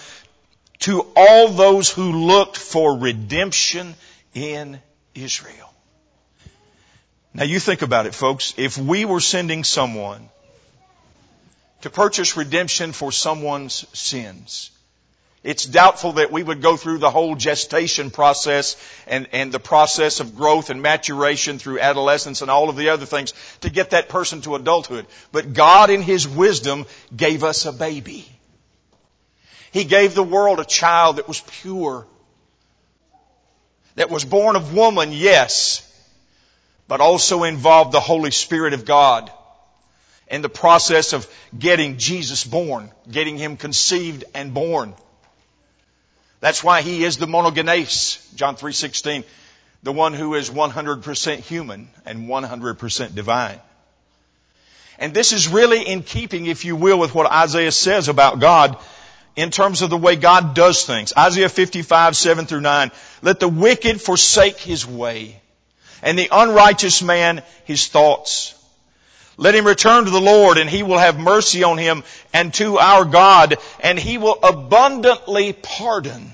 to 0.81 1.07
all 1.15 1.49
those 1.49 1.91
who 1.91 2.27
looked 2.27 2.57
for 2.57 2.97
redemption 2.97 3.95
in 4.35 4.81
Israel. 5.15 5.73
Now 7.33 7.45
you 7.45 7.61
think 7.61 7.83
about 7.83 8.07
it, 8.07 8.15
folks. 8.15 8.55
If 8.57 8.77
we 8.77 9.05
were 9.05 9.21
sending 9.21 9.63
someone 9.63 10.29
to 11.83 11.91
purchase 11.91 12.37
redemption 12.37 12.93
for 12.93 13.13
someone's 13.13 13.87
sins, 13.97 14.71
it's 15.43 15.65
doubtful 15.65 16.13
that 16.13 16.31
we 16.31 16.43
would 16.43 16.61
go 16.61 16.77
through 16.77 16.99
the 16.99 17.11
whole 17.11 17.35
gestation 17.35 18.11
process 18.11 18.77
and, 19.07 19.27
and 19.33 19.53
the 19.53 19.61
process 19.61 20.21
of 20.21 20.37
growth 20.37 20.69
and 20.69 20.83
maturation 20.83 21.59
through 21.59 21.81
adolescence 21.81 22.43
and 22.43 22.51
all 22.51 22.69
of 22.69 22.77
the 22.77 22.91
other 22.91 23.07
things 23.07 23.33
to 23.61 23.71
get 23.71 23.91
that 23.91 24.11
person 24.11 24.43
to 24.43 24.55
adulthood. 24.55 25.07
But 25.33 25.55
God 25.55 25.89
in 25.89 26.03
His 26.03 26.29
wisdom 26.29 26.85
gave 27.17 27.43
us 27.43 27.65
a 27.65 27.73
baby. 27.73 28.29
He 29.73 29.85
gave 29.85 30.15
the 30.15 30.23
world 30.23 30.61
a 30.61 30.65
child 30.65 31.17
that 31.17 31.29
was 31.29 31.41
pure. 31.41 32.07
That 33.95 34.11
was 34.11 34.25
born 34.25 34.57
of 34.57 34.75
woman, 34.75 35.12
yes, 35.12 35.87
but 36.89 37.00
also 37.00 37.45
involved 37.45 37.93
the 37.93 38.00
Holy 38.00 38.31
Spirit 38.31 38.73
of 38.73 38.85
God 38.85 39.31
in 40.29 40.43
the 40.43 40.49
process 40.49 41.12
of 41.12 41.29
getting 41.57 41.99
Jesus 41.99 42.45
born, 42.45 42.91
getting 43.11 43.37
him 43.37 43.57
conceived 43.57 44.25
and 44.35 44.55
born. 44.55 44.95
That's 46.41 46.65
why 46.65 46.83
he 46.83 47.05
is 47.05 47.19
the 47.19 47.27
monogenes, 47.27 48.19
John 48.35 48.57
3:16, 48.57 49.25
the 49.83 49.93
one 49.93 50.15
who 50.15 50.35
is 50.35 50.50
100% 50.50 51.41
human 51.41 51.91
and 52.07 52.29
100% 52.29 53.15
divine. 53.15 53.61
And 54.99 55.15
this 55.15 55.33
is 55.33 55.49
really 55.49 55.83
in 55.83 56.03
keeping, 56.03 56.47
if 56.47 56.65
you 56.65 56.77
will, 56.77 56.99
with 56.99 57.15
what 57.15 57.31
Isaiah 57.31 57.73
says 57.73 58.09
about 58.09 58.39
God 58.39 58.77
in 59.37 59.51
terms 59.51 59.83
of 59.83 59.91
the 59.91 59.97
way 59.97 60.17
God 60.17 60.55
does 60.55 60.85
things. 60.85 61.13
Isaiah 61.17 61.49
55, 61.49 62.17
7 62.17 62.47
through 62.47 62.61
9. 62.61 62.91
Let 63.23 63.41
the 63.41 63.49
wicked 63.49 64.01
forsake 64.01 64.59
his 64.59 64.87
way, 64.87 65.41
and 66.03 66.19
the 66.19 66.29
unrighteous 66.31 67.03
man 67.03 67.43
his 67.65 67.89
thoughts. 67.89 68.55
Let 69.37 69.55
him 69.55 69.67
return 69.67 70.05
to 70.05 70.11
the 70.11 70.21
Lord, 70.21 70.59
and 70.59 70.69
he 70.69 70.83
will 70.83 70.99
have 70.99 71.19
mercy 71.19 71.63
on 71.63 71.79
him, 71.79 72.05
and 72.35 72.53
to 72.55 72.79
our 72.79 73.07
God, 73.07 73.57
and 73.81 73.99
he 73.99 74.19
will 74.19 74.39
abundantly 74.43 75.55
pardon. 75.55 76.31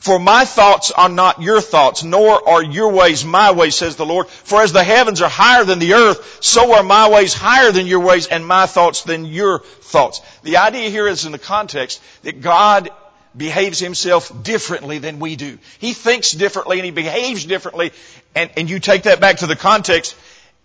For 0.00 0.18
my 0.18 0.44
thoughts 0.44 0.90
are 0.92 1.08
not 1.08 1.42
your 1.42 1.60
thoughts, 1.60 2.04
nor 2.04 2.48
are 2.48 2.62
your 2.62 2.92
ways 2.92 3.24
my 3.24 3.50
ways, 3.50 3.74
says 3.74 3.96
the 3.96 4.06
Lord. 4.06 4.28
For 4.28 4.62
as 4.62 4.72
the 4.72 4.84
heavens 4.84 5.20
are 5.22 5.28
higher 5.28 5.64
than 5.64 5.80
the 5.80 5.94
earth, 5.94 6.38
so 6.40 6.74
are 6.74 6.82
my 6.82 7.10
ways 7.10 7.34
higher 7.34 7.72
than 7.72 7.86
your 7.86 8.00
ways, 8.00 8.26
and 8.26 8.46
my 8.46 8.66
thoughts 8.66 9.02
than 9.02 9.24
your 9.24 9.60
thoughts. 9.60 10.20
The 10.44 10.58
idea 10.58 10.88
here 10.90 11.08
is 11.08 11.24
in 11.24 11.32
the 11.32 11.38
context 11.38 12.00
that 12.22 12.40
God 12.40 12.90
behaves 13.36 13.78
himself 13.78 14.32
differently 14.42 14.98
than 14.98 15.18
we 15.18 15.36
do. 15.36 15.58
He 15.78 15.92
thinks 15.92 16.32
differently 16.32 16.78
and 16.78 16.84
he 16.84 16.90
behaves 16.90 17.44
differently, 17.44 17.92
and, 18.34 18.50
and 18.56 18.70
you 18.70 18.78
take 18.78 19.04
that 19.04 19.20
back 19.20 19.38
to 19.38 19.46
the 19.46 19.56
context, 19.56 20.16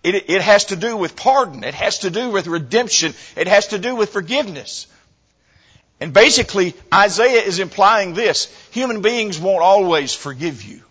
it, 0.02 0.28
it 0.28 0.42
has 0.42 0.66
to 0.66 0.76
do 0.76 0.96
with 0.96 1.16
pardon. 1.16 1.64
It 1.64 1.74
has 1.74 2.00
to 2.00 2.10
do 2.10 2.30
with 2.30 2.46
redemption. 2.46 3.14
It 3.36 3.48
has 3.48 3.68
to 3.68 3.78
do 3.78 3.96
with 3.96 4.10
forgiveness. 4.12 4.86
And 6.04 6.12
basically, 6.12 6.74
Isaiah 6.92 7.40
is 7.40 7.60
implying 7.60 8.12
this. 8.12 8.54
Human 8.72 9.00
beings 9.00 9.38
won't 9.38 9.62
always 9.62 10.12
forgive 10.14 10.62
you. 10.62 10.82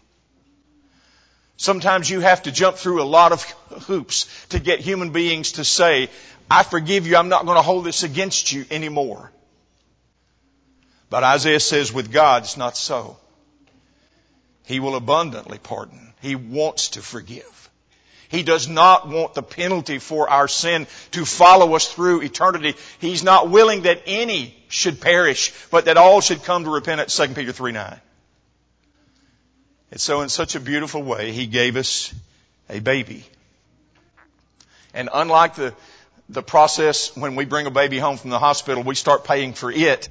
Sometimes 1.56 2.10
you 2.10 2.22
have 2.22 2.42
to 2.44 2.52
jump 2.52 2.78
through 2.78 3.00
a 3.00 3.06
lot 3.06 3.32
of 3.32 3.44
hoops 3.86 4.26
to 4.50 4.58
get 4.58 4.80
human 4.80 5.12
beings 5.12 5.52
to 5.52 5.64
say, 5.64 6.10
I 6.50 6.64
forgive 6.64 7.06
you, 7.06 7.16
I'm 7.16 7.30
not 7.30 7.46
going 7.46 7.58
to 7.58 7.62
hold 7.62 7.86
this 7.86 8.02
against 8.02 8.52
you 8.52 8.66
anymore. 8.72 9.32
But 11.12 11.24
Isaiah 11.24 11.60
says 11.60 11.94
with 11.94 12.12
God, 12.12 12.42
it's 12.42 12.58
not 12.58 12.76
so. 12.76 13.18
He 14.66 14.80
will 14.80 14.96
abundantly 14.96 15.60
pardon. 15.60 16.16
He 16.24 16.34
wants 16.34 16.90
to 16.90 17.04
forgive. 17.04 17.63
He 18.34 18.42
does 18.42 18.68
not 18.68 19.08
want 19.08 19.36
the 19.36 19.44
penalty 19.44 20.00
for 20.00 20.28
our 20.28 20.48
sin 20.48 20.88
to 21.12 21.24
follow 21.24 21.76
us 21.76 21.94
through 21.94 22.24
eternity. 22.24 22.74
He's 22.98 23.24
not 23.24 23.52
willing 23.52 23.84
that 23.84 24.02
any 24.08 24.58
should 24.70 25.00
perish, 25.00 25.54
but 25.70 25.86
that 25.86 25.98
all 25.98 26.20
should 26.20 26.44
come 26.44 26.64
to 26.64 26.72
repentance, 26.72 27.16
2 27.16 27.28
Peter 27.36 27.52
3 27.52 27.74
9. 27.74 28.00
And 29.92 30.02
so 30.02 30.22
in 30.22 30.30
such 30.30 30.56
a 30.56 30.60
beautiful 30.60 31.04
way, 31.04 31.32
He 31.32 31.46
gave 31.46 31.76
us 31.76 32.12
a 32.72 32.80
baby. 32.80 33.24
And 34.96 35.10
unlike 35.14 35.54
the, 35.54 35.76
the 36.28 36.42
process 36.42 37.16
when 37.16 37.36
we 37.36 37.46
bring 37.46 37.68
a 37.68 37.72
baby 37.72 38.00
home 38.00 38.18
from 38.18 38.32
the 38.32 38.40
hospital, 38.40 38.82
we 38.82 38.96
start 38.96 39.26
paying 39.26 39.54
for 39.54 39.72
it. 39.72 40.10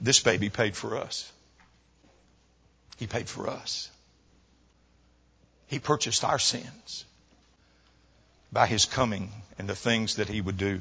this 0.00 0.18
baby 0.18 0.50
paid 0.50 0.74
for 0.74 0.96
us. 0.96 1.30
He 2.96 3.06
paid 3.06 3.28
for 3.28 3.48
us. 3.48 3.88
He 5.66 5.78
purchased 5.78 6.24
our 6.24 6.38
sins 6.38 7.04
by 8.52 8.66
His 8.66 8.86
coming 8.86 9.30
and 9.58 9.68
the 9.68 9.74
things 9.74 10.16
that 10.16 10.28
He 10.28 10.40
would 10.40 10.58
do. 10.58 10.80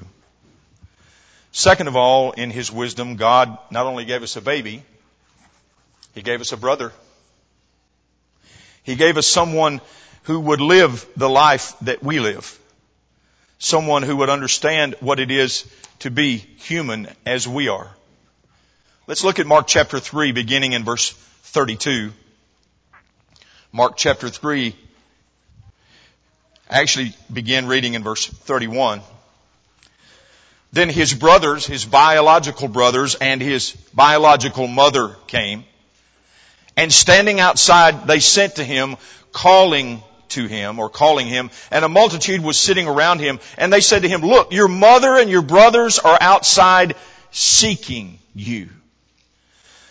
Second 1.51 1.87
of 1.87 1.95
all, 1.95 2.31
in 2.31 2.49
His 2.49 2.71
wisdom, 2.71 3.15
God 3.15 3.57
not 3.69 3.85
only 3.85 4.05
gave 4.05 4.23
us 4.23 4.35
a 4.35 4.41
baby, 4.41 4.83
He 6.13 6.21
gave 6.21 6.41
us 6.41 6.51
a 6.51 6.57
brother. 6.57 6.91
He 8.83 8.95
gave 8.95 9.17
us 9.17 9.27
someone 9.27 9.81
who 10.23 10.39
would 10.39 10.61
live 10.61 11.05
the 11.15 11.29
life 11.29 11.75
that 11.81 12.03
we 12.03 12.19
live. 12.19 12.59
Someone 13.59 14.03
who 14.03 14.17
would 14.17 14.29
understand 14.29 14.95
what 14.99 15.19
it 15.19 15.31
is 15.31 15.65
to 15.99 16.11
be 16.11 16.37
human 16.37 17.07
as 17.25 17.47
we 17.47 17.69
are. 17.69 17.89
Let's 19.07 19.23
look 19.23 19.39
at 19.39 19.47
Mark 19.47 19.67
chapter 19.67 19.99
3 19.99 20.31
beginning 20.31 20.73
in 20.73 20.83
verse 20.83 21.11
32. 21.43 22.11
Mark 23.75 23.97
chapter 23.97 24.29
3 24.29 24.75
I 26.69 26.81
actually 26.81 27.15
begin 27.31 27.65
reading 27.65 27.95
in 27.95 28.03
verse 28.03 28.27
31. 28.27 29.01
Then 30.71 30.89
his 30.89 31.15
brothers, 31.15 31.65
his 31.65 31.83
biological 31.83 32.67
brothers 32.67 33.15
and 33.15 33.41
his 33.41 33.71
biological 33.91 34.67
mother 34.67 35.15
came 35.25 35.65
and 36.77 36.93
standing 36.93 37.39
outside 37.39 38.05
they 38.05 38.19
sent 38.19 38.57
to 38.57 38.63
him 38.63 38.95
calling 39.31 40.03
to 40.29 40.45
him 40.45 40.77
or 40.77 40.87
calling 40.87 41.25
him 41.25 41.49
and 41.71 41.83
a 41.83 41.89
multitude 41.89 42.41
was 42.41 42.59
sitting 42.59 42.87
around 42.87 43.21
him 43.21 43.39
and 43.57 43.73
they 43.73 43.81
said 43.81 44.03
to 44.03 44.07
him, 44.07 44.21
look, 44.21 44.53
your 44.53 44.67
mother 44.67 45.17
and 45.17 45.31
your 45.31 45.41
brothers 45.41 45.97
are 45.97 46.17
outside 46.21 46.95
seeking 47.31 48.19
you. 48.35 48.69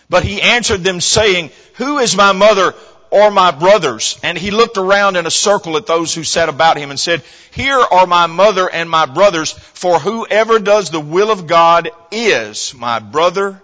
But 0.09 0.23
he 0.23 0.41
answered 0.41 0.85
them 0.85 1.01
saying, 1.01 1.51
who 1.75 1.99
is 1.99 2.17
my 2.17 2.31
mother 2.31 2.75
or 3.13 3.31
my 3.31 3.53
brothers? 3.53 4.19
And 4.25 4.37
he 4.37 4.51
looked 4.51 4.79
around 4.79 5.17
in 5.17 5.27
a 5.27 5.31
circle 5.31 5.77
at 5.77 5.87
those 5.87 6.15
who 6.15 6.25
sat 6.25 6.49
about 6.49 6.79
him 6.79 6.91
and 6.91 6.99
said, 6.99 7.23
here 7.53 7.79
are 7.79 8.07
my 8.07 8.27
mother 8.27 8.69
and 8.69 8.89
my 8.89 9.05
brothers, 9.07 9.53
for 9.53 9.99
whoever 9.99 10.59
does 10.59 10.91
the 10.91 10.99
will 10.99 11.31
of 11.31 11.47
God 11.47 11.91
is 12.11 12.75
my 12.75 12.99
brother 12.99 13.63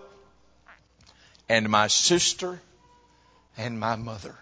and 1.48 1.68
my 1.70 1.86
sister 1.86 2.60
and 3.56 3.80
my 3.80 3.96
mother. 3.96 4.36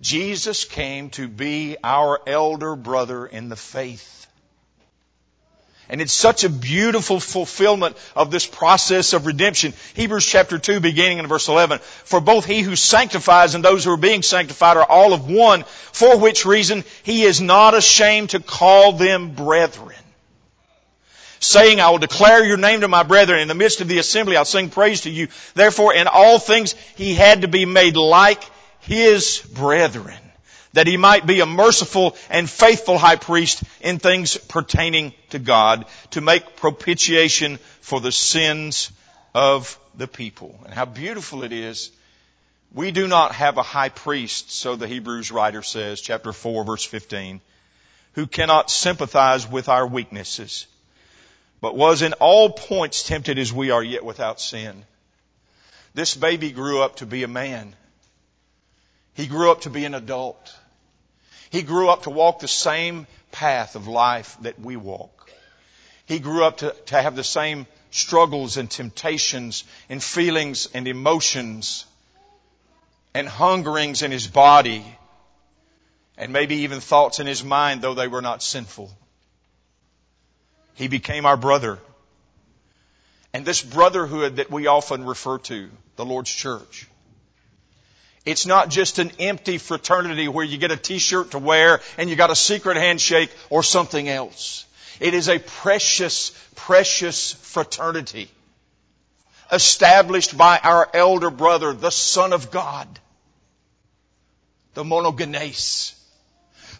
Jesus 0.00 0.64
came 0.64 1.10
to 1.10 1.26
be 1.26 1.76
our 1.82 2.20
elder 2.24 2.76
brother 2.76 3.26
in 3.26 3.48
the 3.48 3.56
faith. 3.56 4.27
And 5.90 6.02
it's 6.02 6.12
such 6.12 6.44
a 6.44 6.50
beautiful 6.50 7.18
fulfillment 7.18 7.96
of 8.14 8.30
this 8.30 8.46
process 8.46 9.14
of 9.14 9.24
redemption. 9.24 9.72
Hebrews 9.94 10.26
chapter 10.26 10.58
2 10.58 10.80
beginning 10.80 11.18
in 11.18 11.26
verse 11.26 11.48
11. 11.48 11.78
For 11.78 12.20
both 12.20 12.44
he 12.44 12.60
who 12.60 12.76
sanctifies 12.76 13.54
and 13.54 13.64
those 13.64 13.84
who 13.84 13.92
are 13.92 13.96
being 13.96 14.22
sanctified 14.22 14.76
are 14.76 14.84
all 14.84 15.14
of 15.14 15.30
one, 15.30 15.64
for 15.92 16.18
which 16.18 16.44
reason 16.44 16.84
he 17.04 17.22
is 17.22 17.40
not 17.40 17.74
ashamed 17.74 18.30
to 18.30 18.40
call 18.40 18.92
them 18.92 19.30
brethren. 19.30 19.96
Saying, 21.40 21.80
I 21.80 21.88
will 21.90 21.98
declare 21.98 22.44
your 22.44 22.56
name 22.58 22.82
to 22.82 22.88
my 22.88 23.04
brethren. 23.04 23.40
In 23.40 23.48
the 23.48 23.54
midst 23.54 23.80
of 23.80 23.88
the 23.88 23.98
assembly 23.98 24.36
I'll 24.36 24.44
sing 24.44 24.68
praise 24.68 25.02
to 25.02 25.10
you. 25.10 25.28
Therefore 25.54 25.94
in 25.94 26.06
all 26.06 26.38
things 26.38 26.74
he 26.96 27.14
had 27.14 27.42
to 27.42 27.48
be 27.48 27.64
made 27.64 27.96
like 27.96 28.42
his 28.80 29.38
brethren 29.54 30.18
that 30.72 30.86
he 30.86 30.96
might 30.96 31.26
be 31.26 31.40
a 31.40 31.46
merciful 31.46 32.16
and 32.30 32.48
faithful 32.48 32.98
high 32.98 33.16
priest 33.16 33.62
in 33.80 33.98
things 33.98 34.36
pertaining 34.36 35.12
to 35.30 35.38
God 35.38 35.86
to 36.10 36.20
make 36.20 36.56
propitiation 36.56 37.58
for 37.80 38.00
the 38.00 38.12
sins 38.12 38.90
of 39.34 39.78
the 39.96 40.08
people. 40.08 40.58
And 40.64 40.74
how 40.74 40.84
beautiful 40.84 41.42
it 41.42 41.52
is. 41.52 41.90
We 42.72 42.90
do 42.90 43.06
not 43.06 43.34
have 43.34 43.56
a 43.56 43.62
high 43.62 43.88
priest, 43.88 44.52
so 44.52 44.76
the 44.76 44.86
Hebrews 44.86 45.32
writer 45.32 45.62
says, 45.62 46.00
chapter 46.00 46.32
4 46.32 46.64
verse 46.64 46.84
15, 46.84 47.40
who 48.12 48.26
cannot 48.26 48.70
sympathize 48.70 49.48
with 49.48 49.68
our 49.68 49.86
weaknesses, 49.86 50.66
but 51.60 51.76
was 51.76 52.02
in 52.02 52.12
all 52.14 52.50
points 52.50 53.04
tempted 53.04 53.38
as 53.38 53.52
we 53.52 53.70
are 53.70 53.82
yet 53.82 54.04
without 54.04 54.38
sin. 54.40 54.84
This 55.94 56.14
baby 56.14 56.50
grew 56.50 56.82
up 56.82 56.96
to 56.96 57.06
be 57.06 57.22
a 57.22 57.28
man. 57.28 57.74
He 59.14 59.26
grew 59.26 59.50
up 59.50 59.62
to 59.62 59.70
be 59.70 59.84
an 59.84 59.94
adult. 59.94 60.54
He 61.50 61.62
grew 61.62 61.88
up 61.88 62.02
to 62.02 62.10
walk 62.10 62.40
the 62.40 62.48
same 62.48 63.06
path 63.32 63.76
of 63.76 63.88
life 63.88 64.36
that 64.42 64.60
we 64.60 64.76
walk. 64.76 65.30
He 66.06 66.18
grew 66.18 66.44
up 66.44 66.58
to, 66.58 66.74
to 66.86 67.02
have 67.02 67.16
the 67.16 67.24
same 67.24 67.66
struggles 67.90 68.56
and 68.56 68.70
temptations 68.70 69.64
and 69.88 70.02
feelings 70.02 70.68
and 70.74 70.86
emotions 70.86 71.86
and 73.14 73.28
hungerings 73.28 74.02
in 74.02 74.10
his 74.10 74.26
body 74.26 74.84
and 76.16 76.32
maybe 76.32 76.56
even 76.56 76.80
thoughts 76.80 77.20
in 77.20 77.26
his 77.26 77.44
mind, 77.44 77.80
though 77.80 77.94
they 77.94 78.08
were 78.08 78.22
not 78.22 78.42
sinful. 78.42 78.90
He 80.74 80.88
became 80.88 81.26
our 81.26 81.36
brother. 81.36 81.78
And 83.32 83.44
this 83.44 83.62
brotherhood 83.62 84.36
that 84.36 84.50
we 84.50 84.66
often 84.66 85.04
refer 85.04 85.38
to, 85.38 85.70
the 85.96 86.04
Lord's 86.04 86.30
church, 86.30 86.88
it's 88.28 88.44
not 88.44 88.68
just 88.68 88.98
an 88.98 89.10
empty 89.18 89.56
fraternity 89.56 90.28
where 90.28 90.44
you 90.44 90.58
get 90.58 90.70
a 90.70 90.76
t-shirt 90.76 91.30
to 91.30 91.38
wear 91.38 91.80
and 91.96 92.10
you 92.10 92.14
got 92.14 92.30
a 92.30 92.36
secret 92.36 92.76
handshake 92.76 93.30
or 93.48 93.62
something 93.62 94.06
else. 94.06 94.66
It 95.00 95.14
is 95.14 95.30
a 95.30 95.38
precious, 95.38 96.30
precious 96.54 97.32
fraternity 97.32 98.28
established 99.50 100.36
by 100.36 100.58
our 100.62 100.86
elder 100.92 101.30
brother, 101.30 101.72
the 101.72 101.88
Son 101.88 102.34
of 102.34 102.50
God, 102.50 102.86
the 104.74 104.84
monogenes, 104.84 105.94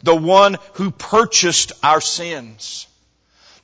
the 0.03 0.15
one 0.15 0.59
who 0.75 0.91
purchased 0.91 1.73
our 1.83 2.03
sins, 2.03 2.87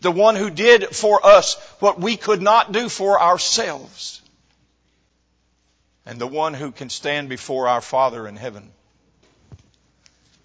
the 0.00 0.10
one 0.10 0.36
who 0.36 0.48
did 0.48 0.96
for 0.96 1.24
us 1.24 1.56
what 1.80 2.00
we 2.00 2.16
could 2.16 2.40
not 2.40 2.72
do 2.72 2.88
for 2.88 3.20
ourselves 3.20 4.22
and 6.06 6.18
the 6.18 6.26
one 6.26 6.54
who 6.54 6.70
can 6.70 6.90
stand 6.90 7.28
before 7.28 7.68
our 7.68 7.80
Father 7.80 8.26
in 8.28 8.36
heaven 8.36 8.70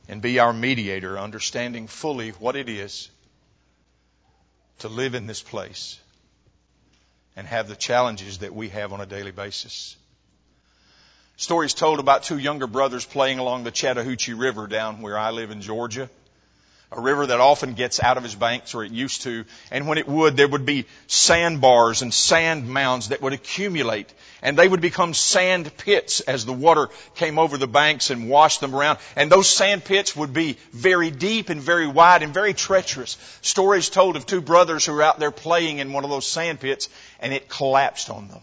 and 0.08 0.22
be 0.22 0.39
our 0.39 0.54
mediator, 0.54 1.19
understanding 1.19 1.88
fully 1.88 2.30
what 2.32 2.56
it 2.56 2.69
is 2.69 3.10
to 4.80 4.88
live 4.88 5.15
in 5.15 5.28
this 5.28 5.41
place 5.41 6.00
and 7.36 7.45
have 7.45 7.67
the 7.67 7.76
challenges 7.76 8.39
that 8.39 8.54
we 8.54 8.69
have 8.69 8.93
on 8.93 9.02
a 9.02 9.06
daily 9.06 9.32
basis. 9.32 9.95
Stories 11.38 11.74
told 11.74 12.00
about 12.00 12.24
two 12.24 12.38
younger 12.38 12.67
brothers 12.67 13.06
playing 13.06 13.39
along 13.39 13.63
the 13.63 13.72
Chattahoochee 13.72 14.34
River 14.34 14.67
down 14.67 15.02
where 15.02 15.17
I 15.17 15.32
live 15.32 15.52
in 15.52 15.62
Georgia 15.62 16.10
a 16.91 16.99
river 16.99 17.28
that 17.28 17.39
often 17.39 17.73
gets 17.73 18.02
out 18.02 18.17
of 18.17 18.25
its 18.25 18.34
banks, 18.34 18.73
or 18.73 18.84
it 18.84 18.91
used 18.91 19.21
to, 19.21 19.45
and 19.69 19.88
when 19.88 19.99
it 19.99 20.08
would, 20.08 20.36
there 20.36 20.47
would 20.47 20.65
be 20.65 20.86
sandbars 21.06 22.02
and 22.02 22.12
sand 22.12 22.67
mounds 22.67 23.10
that 23.10 23.21
would 23.21 23.34
accumulate, 23.34 24.12
and 24.41 24.58
they 24.58 24.67
would 24.67 24.82
become 24.82 25.13
sand 25.13 25.71
pits 25.78 26.19
as 26.21 26.45
the 26.45 26.54
water 26.54 26.89
came 27.15 27.38
over 27.38 27.58
the 27.58 27.67
banks 27.67 28.10
and 28.10 28.28
washed 28.28 28.60
them 28.60 28.75
around. 28.75 28.97
And 29.15 29.32
those 29.32 29.47
sand 29.47 29.86
pits 29.86 30.15
would 30.15 30.34
be 30.34 30.58
very 30.71 31.12
deep 31.12 31.49
and 31.49 31.62
very 31.62 31.86
wide 31.86 32.23
and 32.23 32.34
very 32.34 32.56
treacherous. 32.56 33.17
Stories 33.41 33.89
told 33.89 34.15
of 34.15 34.25
two 34.25 34.41
brothers 34.41 34.84
who 34.84 34.93
were 34.93 35.04
out 35.04 35.19
there 35.19 35.32
playing 35.32 35.78
in 35.78 35.93
one 35.93 36.04
of 36.04 36.10
those 36.10 36.28
sand 36.28 36.60
pits, 36.60 36.89
and 37.19 37.34
it 37.34 37.49
collapsed 37.49 38.10
on 38.10 38.30
them. 38.30 38.41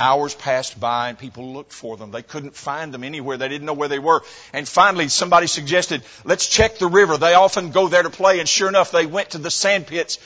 Hours 0.00 0.34
passed 0.34 0.80
by 0.80 1.10
and 1.10 1.18
people 1.18 1.52
looked 1.52 1.74
for 1.74 1.98
them. 1.98 2.10
They 2.10 2.22
couldn't 2.22 2.56
find 2.56 2.92
them 2.92 3.04
anywhere. 3.04 3.36
They 3.36 3.48
didn't 3.48 3.66
know 3.66 3.74
where 3.74 3.88
they 3.88 3.98
were. 3.98 4.22
And 4.54 4.66
finally 4.66 5.08
somebody 5.08 5.46
suggested, 5.46 6.02
let's 6.24 6.48
check 6.48 6.78
the 6.78 6.86
river. 6.86 7.18
They 7.18 7.34
often 7.34 7.70
go 7.70 7.86
there 7.88 8.02
to 8.02 8.08
play 8.08 8.40
and 8.40 8.48
sure 8.48 8.68
enough 8.68 8.92
they 8.92 9.04
went 9.04 9.30
to 9.30 9.38
the 9.38 9.50
sand 9.50 9.86
pits 9.86 10.18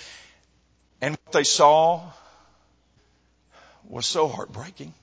and 1.00 1.16
what 1.24 1.32
they 1.32 1.42
saw 1.42 2.02
was 3.88 4.06
so 4.06 4.28
heartbreaking. 4.28 4.94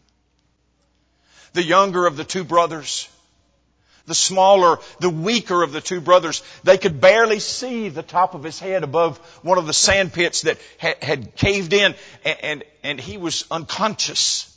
The 1.52 1.64
younger 1.64 2.06
of 2.06 2.16
the 2.16 2.24
two 2.24 2.46
brothers, 2.46 3.10
the 4.06 4.16
smaller, 4.16 4.80
the 5.00 5.10
weaker 5.10 5.64
of 5.64 5.74
the 5.74 5.82
two 5.82 6.00
brothers, 6.00 6.44
they 6.64 6.78
could 6.78 7.02
barely 7.02 7.40
see 7.40 7.90
the 7.90 8.04
top 8.04 8.36
of 8.36 8.44
his 8.44 8.58
head 8.58 8.84
above 8.84 9.18
one 9.44 9.58
of 9.58 9.68
the 9.68 9.74
sand 9.74 10.14
pits 10.14 10.44
that 10.44 10.60
had, 10.78 11.36
caved 11.36 11.74
in 11.74 11.94
and, 12.24 12.38
and, 12.42 12.64
and 12.84 13.00
he 13.02 13.18
was 13.18 13.46
unconscious. 13.52 14.51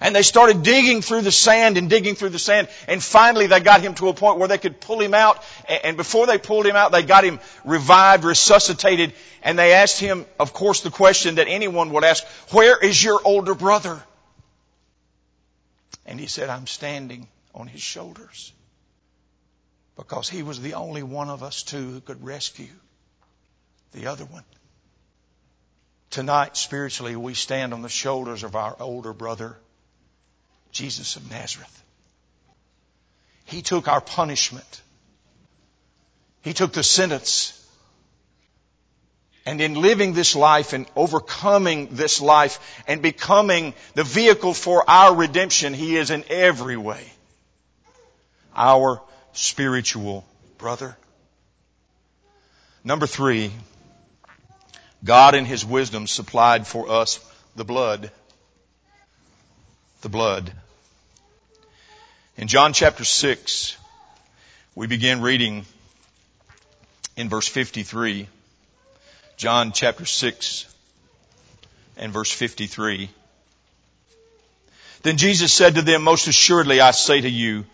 And 0.00 0.14
they 0.14 0.22
started 0.22 0.62
digging 0.62 1.02
through 1.02 1.22
the 1.22 1.32
sand 1.32 1.76
and 1.76 1.90
digging 1.90 2.14
through 2.14 2.28
the 2.30 2.38
sand. 2.38 2.68
And 2.86 3.02
finally 3.02 3.46
they 3.46 3.60
got 3.60 3.80
him 3.80 3.94
to 3.94 4.08
a 4.08 4.14
point 4.14 4.38
where 4.38 4.48
they 4.48 4.58
could 4.58 4.80
pull 4.80 5.00
him 5.00 5.14
out. 5.14 5.42
And 5.68 5.96
before 5.96 6.26
they 6.26 6.38
pulled 6.38 6.66
him 6.66 6.76
out, 6.76 6.92
they 6.92 7.02
got 7.02 7.24
him 7.24 7.40
revived, 7.64 8.24
resuscitated. 8.24 9.12
And 9.42 9.58
they 9.58 9.72
asked 9.72 10.00
him, 10.00 10.26
of 10.38 10.52
course, 10.52 10.82
the 10.82 10.90
question 10.90 11.36
that 11.36 11.48
anyone 11.48 11.90
would 11.92 12.04
ask, 12.04 12.24
where 12.50 12.78
is 12.78 13.02
your 13.02 13.20
older 13.24 13.54
brother? 13.54 14.02
And 16.06 16.18
he 16.18 16.26
said, 16.26 16.48
I'm 16.48 16.66
standing 16.66 17.28
on 17.54 17.66
his 17.66 17.82
shoulders. 17.82 18.52
Because 19.96 20.28
he 20.28 20.42
was 20.44 20.60
the 20.60 20.74
only 20.74 21.02
one 21.02 21.28
of 21.28 21.42
us 21.42 21.64
two 21.64 21.90
who 21.90 22.00
could 22.00 22.24
rescue 22.24 22.68
the 23.92 24.06
other 24.06 24.24
one. 24.24 24.44
Tonight, 26.10 26.56
spiritually, 26.56 27.16
we 27.16 27.34
stand 27.34 27.74
on 27.74 27.82
the 27.82 27.88
shoulders 27.88 28.42
of 28.44 28.56
our 28.56 28.76
older 28.80 29.12
brother, 29.12 29.58
Jesus 30.72 31.16
of 31.16 31.30
Nazareth. 31.30 31.84
He 33.44 33.62
took 33.62 33.88
our 33.88 34.00
punishment. 34.00 34.82
He 36.42 36.52
took 36.52 36.72
the 36.72 36.82
sentence. 36.82 37.54
And 39.46 39.60
in 39.62 39.74
living 39.74 40.12
this 40.12 40.36
life 40.36 40.74
and 40.74 40.86
overcoming 40.94 41.88
this 41.92 42.20
life 42.20 42.82
and 42.86 43.00
becoming 43.00 43.72
the 43.94 44.04
vehicle 44.04 44.52
for 44.52 44.88
our 44.88 45.14
redemption, 45.14 45.72
He 45.72 45.96
is 45.96 46.10
in 46.10 46.24
every 46.28 46.76
way 46.76 47.02
our 48.54 49.00
spiritual 49.32 50.26
brother. 50.58 50.96
Number 52.84 53.06
three, 53.06 53.52
God 55.04 55.34
in 55.34 55.44
His 55.44 55.64
wisdom 55.64 56.06
supplied 56.06 56.66
for 56.66 56.90
us 56.90 57.20
the 57.56 57.64
blood. 57.64 58.10
The 60.00 60.08
blood. 60.08 60.52
In 62.36 62.46
John 62.46 62.72
chapter 62.72 63.02
6, 63.02 63.76
we 64.76 64.86
begin 64.86 65.20
reading 65.20 65.66
in 67.16 67.28
verse 67.28 67.48
53. 67.48 68.28
John 69.36 69.72
chapter 69.72 70.04
6 70.04 70.66
and 71.96 72.12
verse 72.12 72.30
53. 72.30 73.10
Then 75.02 75.16
Jesus 75.16 75.52
said 75.52 75.74
to 75.74 75.82
them, 75.82 76.02
Most 76.02 76.28
assuredly 76.28 76.80
I 76.80 76.92
say 76.92 77.20
to 77.20 77.28
you, 77.28 77.64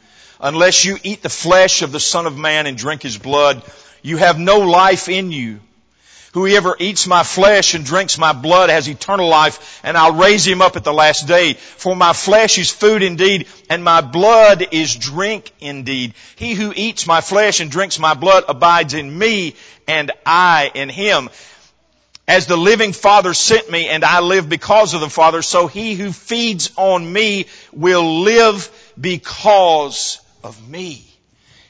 unless 0.41 0.83
you 0.83 0.97
eat 1.03 1.23
the 1.23 1.29
flesh 1.29 1.83
of 1.83 1.93
the 1.93 2.01
Son 2.01 2.25
of 2.25 2.39
Man 2.39 2.67
and 2.67 2.79
drink 2.79 3.03
His 3.03 3.19
blood, 3.19 3.63
you 4.01 4.17
have 4.17 4.39
no 4.39 4.61
life 4.61 5.11
in 5.11 5.31
you. 5.31 5.61
Whoever 6.35 6.75
eats 6.81 7.07
my 7.07 7.23
flesh 7.23 7.75
and 7.75 7.85
drinks 7.85 8.19
my 8.19 8.33
blood 8.33 8.69
has 8.69 8.89
eternal 8.89 9.29
life, 9.29 9.81
and 9.85 9.97
I'll 9.97 10.17
raise 10.17 10.45
him 10.45 10.63
up 10.63 10.75
at 10.75 10.83
the 10.83 10.93
last 10.93 11.29
day. 11.29 11.53
For 11.53 11.95
my 11.95 12.13
flesh 12.13 12.59
is 12.59 12.73
food 12.73 13.05
indeed, 13.05 13.47
and 13.71 13.85
my 13.85 14.01
blood 14.01 14.67
is 14.73 14.97
drink 14.97 15.53
indeed. 15.61 16.15
He 16.35 16.55
who 16.55 16.73
eats 16.75 17.07
my 17.07 17.21
flesh 17.21 17.61
and 17.61 17.71
drinks 17.71 18.01
my 18.01 18.15
blood 18.15 18.47
abides 18.49 18.95
in 18.95 19.17
me, 19.17 19.55
and 19.87 20.11
I 20.27 20.73
in 20.75 20.89
him. 20.89 21.31
As 22.27 22.49
the 22.49 22.57
living 22.57 22.95
Father 22.95 23.33
sent 23.33 23.71
me, 23.71 23.89
and 23.89 24.05
I 24.05 24.19
live 24.19 24.49
because 24.49 24.93
of 24.93 25.01
the 25.03 25.11
Father, 25.11 25.41
so 25.41 25.69
he 25.69 25.95
who 25.95 26.11
feeds 26.11 26.73
on 26.75 27.13
me 27.13 27.47
will 27.73 28.23
live 28.23 28.69
because 29.01 30.19
of 30.43 30.69
me. 30.69 31.07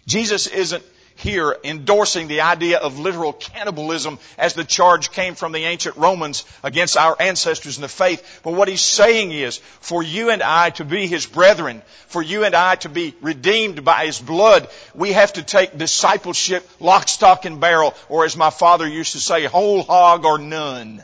Jesus 0.07 0.47
isn't 0.47 0.83
here 1.25 1.57
endorsing 1.65 2.29
the 2.29 2.43
idea 2.43 2.79
of 2.79 2.99
literal 2.99 3.33
cannibalism 3.33 4.19
as 4.37 4.53
the 4.53 4.63
charge 4.63 5.11
came 5.11 5.35
from 5.35 5.53
the 5.53 5.65
ancient 5.65 5.97
Romans 5.97 6.45
against 6.63 6.99
our 6.99 7.17
ancestors 7.19 7.79
in 7.79 7.83
the 7.83 7.89
faith. 7.89 8.41
But 8.45 8.53
what 8.53 8.69
he's 8.69 8.83
saying 8.83 9.33
is, 9.33 9.57
for 9.81 10.03
you 10.03 10.29
and 10.29 10.43
I 10.43 10.69
to 10.71 10.85
be 10.85 11.07
his 11.07 11.25
brethren, 11.25 11.81
for 12.09 12.21
you 12.21 12.45
and 12.45 12.55
I 12.55 12.77
to 12.77 12.91
be 12.91 13.15
redeemed 13.23 13.87
by 13.87 14.05
his 14.05 14.21
blood, 14.21 14.69
we 14.95 15.13
have 15.13 15.33
to 15.33 15.43
take 15.43 15.79
discipleship 15.79 16.69
lock, 16.79 17.09
stock, 17.09 17.47
and 17.47 17.59
barrel, 17.59 17.95
or 18.11 18.27
as 18.27 18.37
my 18.37 18.51
father 18.51 18.87
used 18.87 19.13
to 19.13 19.19
say, 19.19 19.47
whole 19.47 19.83
hog 19.83 20.27
or 20.27 20.39
none. 20.39 21.03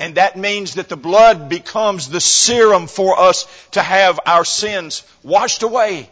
And 0.00 0.16
that 0.16 0.36
means 0.36 0.74
that 0.74 0.88
the 0.88 0.96
blood 0.96 1.48
becomes 1.48 2.08
the 2.08 2.20
serum 2.20 2.88
for 2.88 3.20
us 3.20 3.46
to 3.70 3.80
have 3.80 4.18
our 4.26 4.44
sins 4.44 5.04
washed 5.22 5.62
away. 5.62 6.10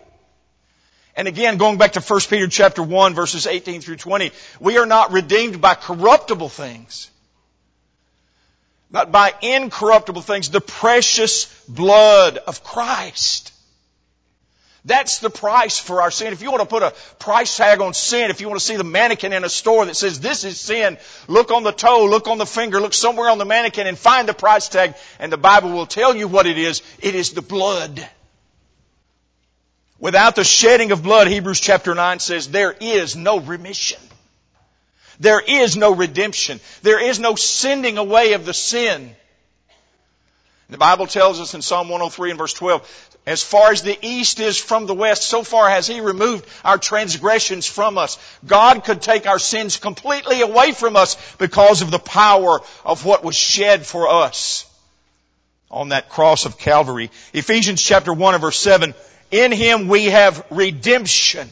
And 1.21 1.29
again, 1.29 1.59
going 1.59 1.77
back 1.77 1.93
to 1.93 2.01
1 2.01 2.21
Peter 2.31 2.49
chapter 2.49 2.83
1 2.83 3.13
verses 3.13 3.47
18 3.47 3.83
through 3.83 3.97
20, 3.97 4.33
we 4.59 4.79
are 4.79 4.87
not 4.87 5.13
redeemed 5.13 5.61
by 5.61 5.75
corruptible 5.75 6.49
things, 6.49 7.11
but 8.91 9.13
by 9.13 9.35
incorruptible 9.43 10.23
things, 10.23 10.49
the 10.49 10.63
precious 10.63 11.45
blood 11.69 12.39
of 12.39 12.65
Christ. 12.65 13.53
That's 14.87 15.19
the 15.19 15.29
price 15.29 15.79
for 15.79 16.01
our 16.01 16.11
sin. 16.11 16.33
If 16.33 16.41
you 16.41 16.51
want 16.51 16.63
to 16.63 16.67
put 16.67 16.83
a 16.83 16.95
price 17.19 17.55
tag 17.55 17.83
on 17.83 17.93
sin, 17.93 18.31
if 18.31 18.41
you 18.41 18.49
want 18.49 18.59
to 18.59 18.65
see 18.65 18.77
the 18.77 18.83
mannequin 18.83 19.35
in 19.35 19.45
a 19.45 19.51
store 19.51 19.85
that 19.85 19.97
says 19.97 20.21
this 20.21 20.45
is 20.45 20.59
sin, 20.59 20.97
look 21.29 21.51
on 21.51 21.65
the 21.65 21.73
toe, 21.73 22.07
look 22.07 22.29
on 22.29 22.39
the 22.39 22.47
finger, 22.47 22.81
look 22.81 22.95
somewhere 22.95 23.29
on 23.29 23.37
the 23.37 23.45
mannequin 23.45 23.87
and 23.87 23.99
find 23.99 24.27
the 24.27 24.33
price 24.33 24.71
tag 24.71 24.95
and 25.19 25.31
the 25.31 25.37
Bible 25.37 25.71
will 25.73 25.85
tell 25.85 26.17
you 26.17 26.29
what 26.29 26.47
it 26.47 26.57
is. 26.57 26.81
It 26.99 27.15
is 27.15 27.33
the 27.33 27.43
blood. 27.43 28.09
Without 30.01 30.35
the 30.35 30.45
shedding 30.45 30.93
of 30.93 31.03
blood, 31.03 31.29
Hebrews 31.29 31.61
chapter 31.61 31.95
9 31.95 32.19
says, 32.19 32.49
there 32.49 32.73
is 32.73 33.17
no 33.17 33.39
remission. 33.39 34.01
There 35.21 35.41
is 35.41 35.77
no 35.77 35.95
redemption. 35.95 36.59
There 36.81 37.05
is 37.05 37.21
no 37.21 37.35
sending 37.35 37.99
away 37.99 38.33
of 38.33 38.47
the 38.47 38.55
sin. 38.55 39.15
The 40.71 40.79
Bible 40.79 41.07
tells 41.07 41.39
us 41.41 41.53
in 41.53 41.61
Psalm 41.61 41.89
103 41.89 42.31
and 42.31 42.39
verse 42.39 42.55
12, 42.55 43.09
as 43.27 43.43
far 43.43 43.73
as 43.73 43.83
the 43.83 43.99
east 44.01 44.41
is 44.41 44.57
from 44.57 44.87
the 44.87 44.95
west, 44.95 45.25
so 45.25 45.43
far 45.43 45.69
has 45.69 45.87
He 45.87 46.01
removed 46.01 46.49
our 46.65 46.79
transgressions 46.79 47.67
from 47.67 47.99
us. 47.99 48.19
God 48.47 48.85
could 48.85 49.03
take 49.03 49.27
our 49.27 49.39
sins 49.39 49.77
completely 49.77 50.41
away 50.41 50.73
from 50.73 50.97
us 50.97 51.19
because 51.37 51.83
of 51.83 51.91
the 51.91 51.99
power 51.99 52.61
of 52.85 53.05
what 53.05 53.23
was 53.23 53.37
shed 53.37 53.85
for 53.85 54.09
us 54.09 54.65
on 55.71 55.91
that 55.91 56.09
cross 56.09 56.47
of 56.47 56.57
Calvary. 56.57 57.11
Ephesians 57.35 57.83
chapter 57.83 58.15
1 58.15 58.35
and 58.35 58.41
verse 58.41 58.59
7, 58.59 58.95
in 59.31 59.53
Him 59.53 59.89
we 59.89 60.07
have 60.07 60.45
redemption 60.51 61.49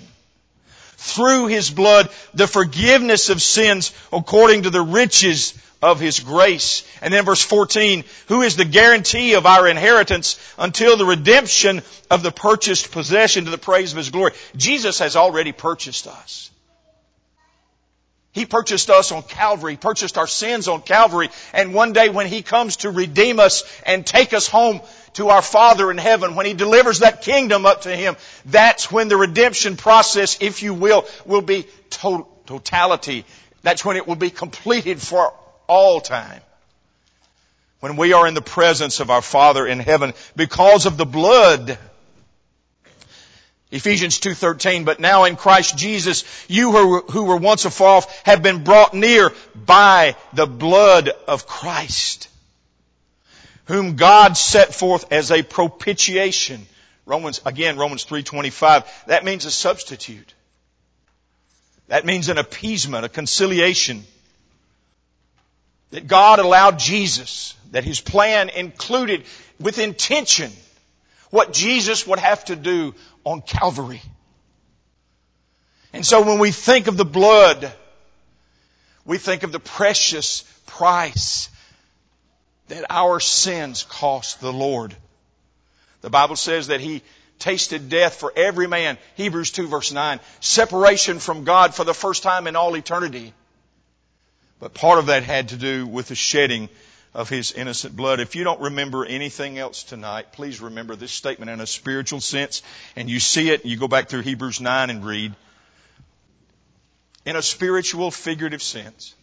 through 0.96 1.46
His 1.46 1.70
blood, 1.70 2.08
the 2.34 2.46
forgiveness 2.46 3.30
of 3.30 3.40
sins 3.40 3.92
according 4.12 4.64
to 4.64 4.70
the 4.70 4.82
riches 4.82 5.54
of 5.80 6.00
His 6.00 6.20
grace. 6.20 6.82
And 7.00 7.14
then 7.14 7.24
verse 7.24 7.42
14, 7.42 8.04
who 8.26 8.42
is 8.42 8.56
the 8.56 8.64
guarantee 8.64 9.34
of 9.34 9.46
our 9.46 9.68
inheritance 9.68 10.38
until 10.58 10.96
the 10.96 11.06
redemption 11.06 11.82
of 12.10 12.22
the 12.22 12.32
purchased 12.32 12.90
possession 12.90 13.44
to 13.44 13.50
the 13.50 13.58
praise 13.58 13.92
of 13.92 13.98
His 13.98 14.10
glory. 14.10 14.32
Jesus 14.56 14.98
has 14.98 15.16
already 15.16 15.52
purchased 15.52 16.06
us. 16.06 16.50
He 18.32 18.46
purchased 18.46 18.90
us 18.90 19.10
on 19.10 19.22
Calvary, 19.22 19.76
purchased 19.76 20.18
our 20.18 20.26
sins 20.26 20.68
on 20.68 20.82
Calvary, 20.82 21.30
and 21.52 21.74
one 21.74 21.92
day 21.92 22.08
when 22.08 22.26
He 22.26 22.42
comes 22.42 22.76
to 22.78 22.90
redeem 22.90 23.40
us 23.40 23.64
and 23.84 24.06
take 24.06 24.32
us 24.32 24.46
home 24.46 24.80
to 25.14 25.30
our 25.30 25.42
Father 25.42 25.90
in 25.90 25.98
heaven, 25.98 26.34
when 26.34 26.46
He 26.46 26.54
delivers 26.54 27.00
that 27.00 27.22
kingdom 27.22 27.66
up 27.66 27.82
to 27.82 27.94
Him, 27.96 28.16
that's 28.44 28.92
when 28.92 29.08
the 29.08 29.16
redemption 29.16 29.76
process, 29.76 30.38
if 30.40 30.62
you 30.62 30.74
will, 30.74 31.06
will 31.24 31.40
be 31.40 31.66
to- 31.90 32.26
totality. 32.46 33.24
That's 33.62 33.84
when 33.84 33.96
it 33.96 34.06
will 34.06 34.14
be 34.16 34.30
completed 34.30 35.00
for 35.00 35.32
all 35.66 36.00
time. 36.00 36.42
When 37.80 37.96
we 37.96 38.12
are 38.12 38.26
in 38.26 38.34
the 38.34 38.42
presence 38.42 39.00
of 39.00 39.10
our 39.10 39.22
Father 39.22 39.66
in 39.66 39.78
heaven 39.78 40.12
because 40.36 40.86
of 40.86 40.96
the 40.96 41.06
blood 41.06 41.78
Ephesians 43.70 44.18
2.13, 44.18 44.87
but 44.87 44.98
now 44.98 45.24
in 45.24 45.37
Christ 45.37 45.76
Jesus, 45.76 46.24
you 46.48 46.72
who 46.72 47.24
were 47.24 47.37
once 47.37 47.66
afar 47.66 47.98
off 47.98 48.22
have 48.24 48.42
been 48.42 48.64
brought 48.64 48.94
near 48.94 49.33
by 49.54 50.16
the 50.33 50.46
blood 50.46 51.11
of 51.26 51.46
Christ, 51.46 52.28
whom 53.66 53.96
God 53.96 54.38
set 54.38 54.74
forth 54.74 55.12
as 55.12 55.31
a 55.31 55.42
propitiation. 55.42 56.66
Romans, 57.04 57.42
again, 57.44 57.76
Romans 57.76 58.07
3.25, 58.07 58.87
that 59.07 59.24
means 59.24 59.44
a 59.44 59.50
substitute. 59.50 60.33
That 61.88 62.07
means 62.07 62.31
an 62.31 62.38
appeasement, 62.38 63.04
a 63.04 63.11
conciliation. 63.11 64.04
That 65.90 66.07
God 66.07 66.38
allowed 66.38 66.78
Jesus, 66.78 67.54
that 67.72 67.85
His 67.85 68.00
plan 68.00 68.48
included 68.48 69.24
with 69.61 69.78
intention 69.78 70.52
what 71.31 71.52
Jesus 71.52 72.07
would 72.07 72.18
have 72.18 72.42
to 72.46 72.57
do 72.57 72.94
on 73.28 73.42
Calvary. 73.42 74.00
And 75.92 76.04
so 76.04 76.22
when 76.22 76.38
we 76.38 76.50
think 76.50 76.86
of 76.86 76.96
the 76.96 77.04
blood, 77.04 77.70
we 79.04 79.18
think 79.18 79.42
of 79.42 79.52
the 79.52 79.60
precious 79.60 80.44
price 80.66 81.50
that 82.68 82.86
our 82.90 83.20
sins 83.20 83.82
cost 83.82 84.40
the 84.40 84.52
Lord. 84.52 84.96
The 86.00 86.10
Bible 86.10 86.36
says 86.36 86.68
that 86.68 86.80
He 86.80 87.02
tasted 87.38 87.90
death 87.90 88.16
for 88.16 88.32
every 88.34 88.66
man. 88.66 88.96
Hebrews 89.16 89.50
2 89.50 89.68
verse 89.68 89.92
9. 89.92 90.20
Separation 90.40 91.18
from 91.18 91.44
God 91.44 91.74
for 91.74 91.84
the 91.84 91.94
first 91.94 92.22
time 92.22 92.46
in 92.46 92.56
all 92.56 92.76
eternity. 92.76 93.34
But 94.58 94.74
part 94.74 94.98
of 94.98 95.06
that 95.06 95.22
had 95.22 95.50
to 95.50 95.56
do 95.56 95.86
with 95.86 96.08
the 96.08 96.14
shedding 96.14 96.70
of 97.14 97.28
his 97.28 97.52
innocent 97.52 97.96
blood. 97.96 98.20
If 98.20 98.36
you 98.36 98.44
don't 98.44 98.60
remember 98.60 99.04
anything 99.04 99.58
else 99.58 99.82
tonight, 99.82 100.32
please 100.32 100.60
remember 100.60 100.94
this 100.94 101.12
statement 101.12 101.50
in 101.50 101.60
a 101.60 101.66
spiritual 101.66 102.20
sense. 102.20 102.62
And 102.96 103.08
you 103.08 103.20
see 103.20 103.50
it, 103.50 103.64
you 103.64 103.76
go 103.76 103.88
back 103.88 104.08
through 104.08 104.22
Hebrews 104.22 104.60
9 104.60 104.90
and 104.90 105.04
read. 105.04 105.34
In 107.24 107.36
a 107.36 107.42
spiritual, 107.42 108.10
figurative 108.10 108.62
sense, 108.62 109.14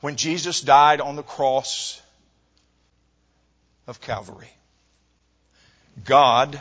when 0.00 0.16
Jesus 0.16 0.60
died 0.60 1.00
on 1.00 1.16
the 1.16 1.22
cross 1.22 2.00
of 3.86 4.00
Calvary, 4.00 4.50
God, 6.04 6.60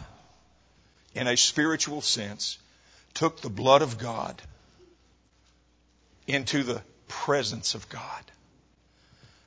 in 1.13 1.27
a 1.27 1.35
spiritual 1.35 2.01
sense, 2.01 2.57
took 3.13 3.41
the 3.41 3.49
blood 3.49 3.81
of 3.81 3.97
God 3.97 4.41
into 6.27 6.63
the 6.63 6.81
presence 7.07 7.75
of 7.75 7.87
God. 7.89 8.23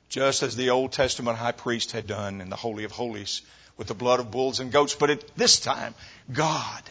Just 0.09 0.41
as 0.41 0.55
the 0.55 0.71
Old 0.71 0.91
Testament 0.91 1.37
high 1.37 1.51
priest 1.51 1.91
had 1.91 2.07
done 2.07 2.41
in 2.41 2.49
the 2.49 2.55
Holy 2.55 2.83
of 2.83 2.91
Holies 2.91 3.43
with 3.77 3.87
the 3.87 3.93
blood 3.93 4.19
of 4.19 4.31
bulls 4.31 4.59
and 4.59 4.71
goats. 4.71 4.95
But 4.95 5.11
at 5.11 5.37
this 5.37 5.59
time, 5.59 5.93
God, 6.31 6.81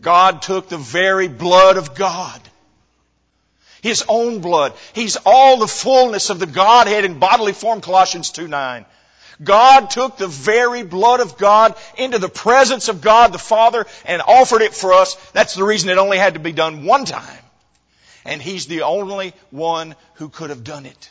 God 0.00 0.42
took 0.42 0.68
the 0.68 0.78
very 0.78 1.28
blood 1.28 1.76
of 1.76 1.94
God. 1.94 2.40
His 3.82 4.04
own 4.08 4.40
blood. 4.40 4.74
He's 4.92 5.16
all 5.24 5.58
the 5.58 5.66
fullness 5.66 6.28
of 6.28 6.38
the 6.38 6.46
Godhead 6.46 7.06
in 7.06 7.18
bodily 7.18 7.54
form, 7.54 7.80
Colossians 7.80 8.30
2 8.30 8.46
9. 8.46 8.84
God 9.42 9.88
took 9.88 10.18
the 10.18 10.26
very 10.26 10.82
blood 10.82 11.20
of 11.20 11.38
God 11.38 11.74
into 11.96 12.18
the 12.18 12.28
presence 12.28 12.88
of 12.88 13.00
God 13.00 13.32
the 13.32 13.38
Father 13.38 13.86
and 14.04 14.20
offered 14.20 14.60
it 14.60 14.74
for 14.74 14.92
us. 14.92 15.14
That's 15.30 15.54
the 15.54 15.64
reason 15.64 15.88
it 15.88 15.96
only 15.96 16.18
had 16.18 16.34
to 16.34 16.40
be 16.40 16.52
done 16.52 16.84
one 16.84 17.06
time. 17.06 17.42
And 18.26 18.42
He's 18.42 18.66
the 18.66 18.82
only 18.82 19.32
one 19.50 19.94
who 20.14 20.28
could 20.28 20.50
have 20.50 20.62
done 20.62 20.84
it. 20.84 21.10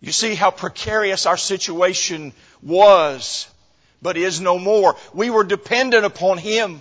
You 0.00 0.12
see 0.12 0.34
how 0.34 0.50
precarious 0.50 1.26
our 1.26 1.36
situation 1.36 2.32
was, 2.62 3.46
but 4.00 4.16
is 4.16 4.40
no 4.40 4.58
more. 4.58 4.96
We 5.12 5.28
were 5.30 5.44
dependent 5.44 6.06
upon 6.06 6.38
Him. 6.38 6.80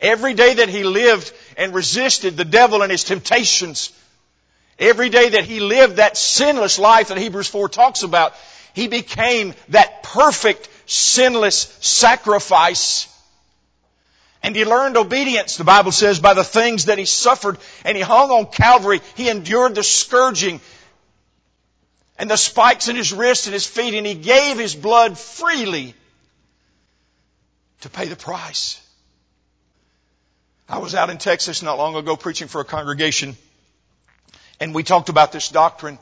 Every 0.00 0.34
day 0.34 0.54
that 0.54 0.68
He 0.68 0.82
lived 0.82 1.32
and 1.56 1.72
resisted 1.72 2.36
the 2.36 2.44
devil 2.44 2.82
and 2.82 2.90
his 2.90 3.04
temptations, 3.04 3.92
every 4.78 5.08
day 5.08 5.30
that 5.30 5.44
He 5.44 5.60
lived 5.60 5.96
that 5.96 6.16
sinless 6.16 6.78
life 6.78 7.08
that 7.08 7.18
Hebrews 7.18 7.48
4 7.48 7.68
talks 7.68 8.02
about, 8.02 8.34
He 8.74 8.88
became 8.88 9.54
that 9.68 10.02
perfect, 10.02 10.68
sinless 10.86 11.76
sacrifice. 11.80 13.06
And 14.42 14.56
He 14.56 14.64
learned 14.64 14.96
obedience, 14.96 15.56
the 15.56 15.64
Bible 15.64 15.92
says, 15.92 16.18
by 16.18 16.34
the 16.34 16.42
things 16.42 16.86
that 16.86 16.98
He 16.98 17.04
suffered. 17.04 17.58
And 17.84 17.96
He 17.96 18.02
hung 18.02 18.30
on 18.30 18.46
Calvary. 18.46 19.00
He 19.14 19.28
endured 19.28 19.76
the 19.76 19.84
scourging 19.84 20.60
and 22.20 22.30
the 22.30 22.36
spikes 22.36 22.88
in 22.88 22.96
his 22.96 23.14
wrists 23.14 23.46
and 23.46 23.54
his 23.54 23.66
feet, 23.66 23.94
and 23.94 24.06
he 24.06 24.12
gave 24.12 24.58
his 24.58 24.74
blood 24.74 25.18
freely 25.18 25.94
to 27.80 27.88
pay 27.88 28.04
the 28.04 28.14
price. 28.14 28.78
I 30.68 30.78
was 30.78 30.94
out 30.94 31.08
in 31.08 31.16
Texas 31.16 31.62
not 31.62 31.78
long 31.78 31.96
ago 31.96 32.16
preaching 32.16 32.46
for 32.46 32.60
a 32.60 32.64
congregation, 32.64 33.38
and 34.60 34.74
we 34.74 34.82
talked 34.82 35.08
about 35.08 35.32
this 35.32 35.48
doctrine, 35.48 35.98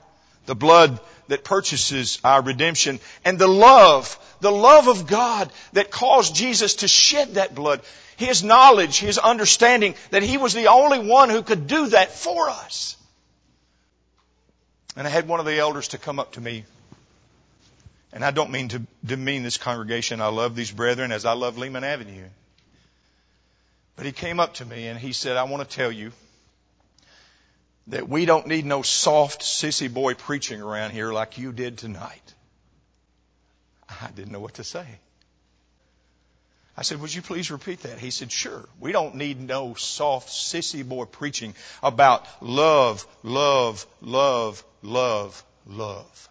the 0.46 0.57
blood 0.57 0.98
that 1.28 1.44
purchases 1.44 2.18
our 2.24 2.42
redemption, 2.42 2.98
and 3.24 3.38
the 3.38 3.46
love, 3.46 4.18
the 4.40 4.50
love 4.50 4.88
of 4.88 5.07
God 5.07 5.52
that 5.74 5.92
caused 5.92 6.35
Jesus 6.35 6.74
to 6.76 6.88
shed 6.88 7.35
that 7.35 7.54
blood. 7.54 7.81
His 8.16 8.42
knowledge, 8.42 8.98
His 8.98 9.18
understanding 9.18 9.94
that 10.11 10.24
He 10.24 10.37
was 10.37 10.52
the 10.52 10.66
only 10.66 10.98
one 10.98 11.31
who 11.31 11.44
could 11.44 11.68
do 11.68 11.87
that 11.90 12.11
for 12.11 12.50
us. 12.50 12.96
And 14.98 15.06
I 15.06 15.11
had 15.11 15.28
one 15.28 15.38
of 15.38 15.46
the 15.46 15.56
elders 15.56 15.88
to 15.88 15.98
come 15.98 16.18
up 16.18 16.32
to 16.32 16.40
me. 16.40 16.64
And 18.12 18.24
I 18.24 18.32
don't 18.32 18.50
mean 18.50 18.70
to 18.70 18.82
demean 19.06 19.44
this 19.44 19.56
congregation. 19.56 20.20
I 20.20 20.26
love 20.26 20.56
these 20.56 20.72
brethren 20.72 21.12
as 21.12 21.24
I 21.24 21.34
love 21.34 21.56
Lehman 21.56 21.84
Avenue. 21.84 22.24
But 23.94 24.06
he 24.06 24.12
came 24.12 24.40
up 24.40 24.54
to 24.54 24.64
me 24.64 24.88
and 24.88 24.98
he 24.98 25.12
said, 25.12 25.37
I 25.37 25.44
want 25.44 25.68
to 25.68 25.76
tell 25.76 25.92
you 25.92 26.11
that 27.87 28.08
we 28.08 28.24
don't 28.24 28.48
need 28.48 28.66
no 28.66 28.82
soft 28.82 29.42
sissy 29.42 29.92
boy 29.92 30.14
preaching 30.14 30.61
around 30.61 30.90
here 30.90 31.12
like 31.12 31.38
you 31.38 31.52
did 31.52 31.78
tonight. 31.78 32.34
I 33.88 34.08
didn't 34.11 34.32
know 34.32 34.40
what 34.40 34.54
to 34.54 34.64
say. 34.64 34.84
I 36.78 36.82
said, 36.82 37.00
Would 37.00 37.12
you 37.12 37.22
please 37.22 37.50
repeat 37.50 37.80
that? 37.80 37.98
He 37.98 38.12
said, 38.12 38.30
Sure. 38.30 38.64
We 38.78 38.92
don't 38.92 39.16
need 39.16 39.40
no 39.40 39.74
soft, 39.74 40.28
sissy 40.28 40.88
boy 40.88 41.06
preaching 41.06 41.56
about 41.82 42.24
love, 42.40 43.04
love, 43.24 43.84
love, 44.00 44.62
love, 44.82 45.44
love. 45.66 46.28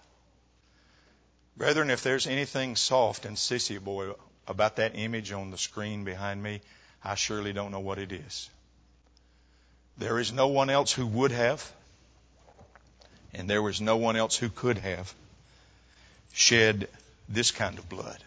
Brethren, 1.57 1.89
if 1.89 2.01
there's 2.01 2.27
anything 2.27 2.77
soft 2.77 3.25
and 3.25 3.35
sissy 3.35 3.77
boy 3.83 4.13
about 4.47 4.77
that 4.77 4.93
image 4.95 5.33
on 5.33 5.51
the 5.51 5.57
screen 5.57 6.05
behind 6.05 6.41
me, 6.41 6.61
I 7.03 7.15
surely 7.15 7.51
don't 7.51 7.71
know 7.71 7.81
what 7.81 7.97
it 7.97 8.13
is. 8.13 8.49
There 9.97 10.17
is 10.17 10.31
no 10.31 10.47
one 10.47 10.69
else 10.69 10.93
who 10.93 11.07
would 11.07 11.31
have, 11.31 11.69
and 13.33 13.49
there 13.49 13.61
was 13.61 13.81
no 13.81 13.97
one 13.97 14.15
else 14.15 14.37
who 14.37 14.47
could 14.47 14.77
have 14.77 15.13
shed 16.31 16.87
this 17.27 17.51
kind 17.51 17.77
of 17.77 17.89
blood 17.89 18.23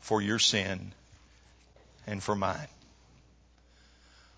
for 0.00 0.20
your 0.22 0.38
sin 0.38 0.92
and 2.06 2.22
for 2.22 2.34
mine. 2.34 2.68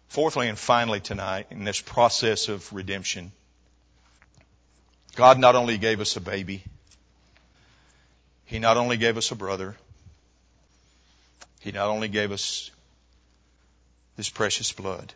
Fourthly 0.08 0.48
and 0.48 0.58
finally 0.58 1.00
tonight, 1.00 1.46
in 1.50 1.64
this 1.64 1.80
process 1.80 2.48
of 2.48 2.72
redemption, 2.72 3.30
God 5.14 5.38
not 5.38 5.54
only 5.54 5.78
gave 5.78 6.00
us 6.00 6.16
a 6.16 6.20
baby, 6.20 6.64
He 8.44 8.58
not 8.58 8.76
only 8.76 8.96
gave 8.96 9.16
us 9.16 9.30
a 9.30 9.36
brother, 9.36 9.76
He 11.60 11.70
not 11.70 11.88
only 11.88 12.08
gave 12.08 12.32
us 12.32 12.70
this 14.16 14.28
precious 14.28 14.72
blood, 14.72 15.12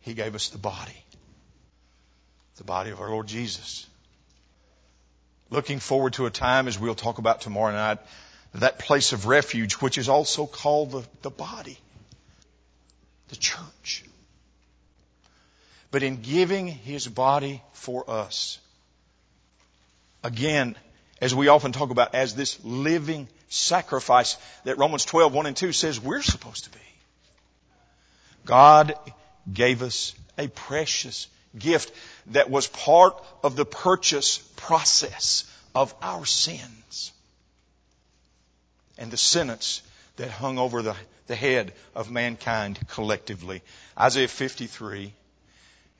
He 0.00 0.14
gave 0.14 0.34
us 0.34 0.48
the 0.48 0.58
body, 0.58 1.04
the 2.56 2.64
body 2.64 2.90
of 2.90 3.00
our 3.00 3.10
Lord 3.10 3.26
Jesus. 3.26 3.86
Looking 5.50 5.78
forward 5.78 6.14
to 6.14 6.26
a 6.26 6.30
time, 6.30 6.68
as 6.68 6.78
we'll 6.78 6.94
talk 6.94 7.18
about 7.18 7.40
tomorrow 7.42 7.72
night, 7.72 7.98
that 8.54 8.78
place 8.78 9.12
of 9.12 9.26
refuge, 9.26 9.74
which 9.74 9.98
is 9.98 10.08
also 10.08 10.46
called 10.46 10.90
the, 10.92 11.04
the 11.22 11.30
body, 11.30 11.78
the 13.28 13.36
church. 13.36 14.04
But 15.90 16.02
in 16.02 16.22
giving 16.22 16.66
his 16.66 17.06
body 17.06 17.62
for 17.72 18.08
us, 18.08 18.58
again, 20.22 20.76
as 21.20 21.34
we 21.34 21.48
often 21.48 21.72
talk 21.72 21.90
about, 21.90 22.14
as 22.14 22.34
this 22.34 22.58
living 22.64 23.28
sacrifice 23.48 24.36
that 24.64 24.78
Romans 24.78 25.04
12, 25.04 25.32
1 25.32 25.46
and 25.46 25.56
2 25.56 25.72
says 25.72 26.00
we're 26.00 26.22
supposed 26.22 26.64
to 26.64 26.70
be. 26.70 26.78
God 28.44 28.94
gave 29.52 29.82
us 29.82 30.14
a 30.38 30.48
precious 30.48 31.26
gift 31.58 31.92
that 32.28 32.50
was 32.50 32.66
part 32.68 33.20
of 33.42 33.56
the 33.56 33.64
purchase 33.64 34.38
process 34.56 35.44
of 35.74 35.94
our 36.02 36.24
sins 36.24 37.12
and 39.00 39.10
the 39.10 39.16
sentence 39.16 39.82
that 40.16 40.30
hung 40.30 40.58
over 40.58 40.82
the, 40.82 40.94
the 41.26 41.34
head 41.34 41.72
of 41.96 42.10
mankind 42.10 42.78
collectively. 42.88 43.62
Isaiah 43.98 44.28
53, 44.28 45.12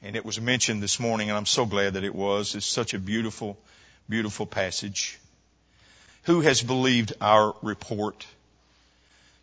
and 0.03 0.15
it 0.15 0.25
was 0.25 0.39
mentioned 0.39 0.83
this 0.83 1.01
morning, 1.01 1.31
and 1.31 1.37
I'm 1.37 1.47
so 1.47 1.65
glad 1.65 1.95
that 1.95 2.05
it 2.05 2.15
was. 2.15 2.55
It's 2.55 2.67
such 2.67 2.93
a 2.93 2.99
beautiful, 2.99 3.59
beautiful 4.09 4.45
passage. 4.47 5.19
Who 6.25 6.43
has 6.43 6.63
believed 6.63 7.15
our 7.23 7.57
report? 7.63 8.27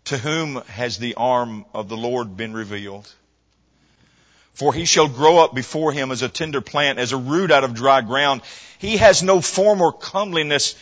To 0.05 0.17
whom 0.17 0.61
has 0.67 0.99
the 0.99 1.15
arm 1.15 1.65
of 1.73 1.89
the 1.89 1.97
Lord 1.97 2.37
been 2.37 2.53
revealed? 2.53 3.11
For 4.53 4.73
he 4.73 4.85
shall 4.85 5.07
grow 5.07 5.39
up 5.39 5.53
before 5.53 5.91
him 5.91 6.11
as 6.11 6.21
a 6.21 6.29
tender 6.29 6.61
plant, 6.61 6.99
as 6.99 7.11
a 7.11 7.17
root 7.17 7.51
out 7.51 7.63
of 7.63 7.73
dry 7.73 8.01
ground. 8.01 8.41
He 8.79 8.97
has 8.97 9.23
no 9.23 9.41
form 9.41 9.81
or 9.81 9.91
comeliness 9.91 10.75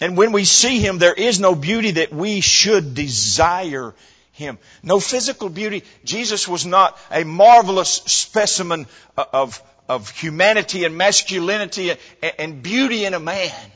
and 0.00 0.16
when 0.16 0.32
we 0.32 0.44
see 0.44 0.80
Him, 0.80 0.98
there 0.98 1.14
is 1.14 1.38
no 1.38 1.54
beauty 1.54 1.92
that 1.92 2.12
we 2.12 2.40
should 2.40 2.94
desire 2.94 3.94
Him. 4.32 4.58
No 4.82 4.98
physical 5.00 5.48
beauty. 5.48 5.84
Jesus 6.04 6.48
was 6.48 6.66
not 6.66 6.98
a 7.10 7.24
marvelous 7.24 7.90
specimen 7.90 8.86
of, 9.16 9.62
of 9.88 10.10
humanity 10.10 10.84
and 10.84 10.96
masculinity 10.96 11.92
and 12.38 12.62
beauty 12.62 13.04
in 13.04 13.14
a 13.14 13.20
man. 13.20 13.70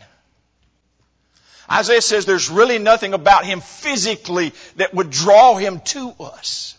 Isaiah 1.70 2.00
says 2.00 2.24
there's 2.24 2.50
really 2.50 2.78
nothing 2.78 3.14
about 3.14 3.44
Him 3.44 3.60
physically 3.60 4.52
that 4.76 4.94
would 4.94 5.10
draw 5.10 5.56
Him 5.56 5.80
to 5.80 6.14
us 6.18 6.76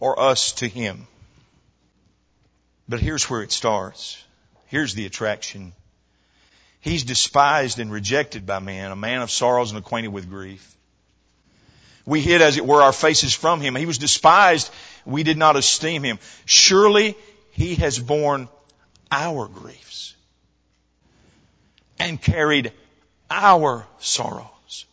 or 0.00 0.20
us 0.20 0.52
to 0.52 0.68
Him. 0.68 1.06
But 2.88 3.00
here's 3.00 3.30
where 3.30 3.42
it 3.42 3.52
starts. 3.52 4.22
Here's 4.66 4.94
the 4.94 5.06
attraction. 5.06 5.72
He's 6.86 7.02
despised 7.02 7.80
and 7.80 7.90
rejected 7.90 8.46
by 8.46 8.60
men, 8.60 8.92
a 8.92 8.94
man 8.94 9.20
of 9.20 9.32
sorrows 9.32 9.72
and 9.72 9.78
acquainted 9.80 10.12
with 10.12 10.30
grief. 10.30 10.76
We 12.04 12.20
hid, 12.20 12.40
as 12.40 12.58
it 12.58 12.64
were, 12.64 12.80
our 12.80 12.92
faces 12.92 13.34
from 13.34 13.60
him. 13.60 13.74
He 13.74 13.86
was 13.86 13.98
despised. 13.98 14.70
We 15.04 15.24
did 15.24 15.36
not 15.36 15.56
esteem 15.56 16.04
him. 16.04 16.20
Surely 16.44 17.16
he 17.50 17.74
has 17.74 17.98
borne 17.98 18.48
our 19.10 19.48
griefs 19.48 20.14
and 21.98 22.22
carried 22.22 22.70
our 23.28 23.84
sorrows. 23.98 24.86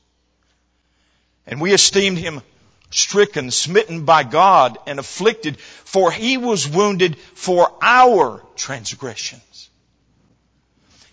And 1.46 1.62
we 1.62 1.74
esteemed 1.74 2.18
him 2.18 2.42
stricken, 2.90 3.52
smitten 3.52 4.04
by 4.04 4.24
God, 4.24 4.80
and 4.88 4.98
afflicted, 4.98 5.60
for 5.60 6.12
he 6.12 6.38
was 6.38 6.68
wounded 6.68 7.20
for 7.20 7.72
our 7.84 8.44
transgression 8.56 9.42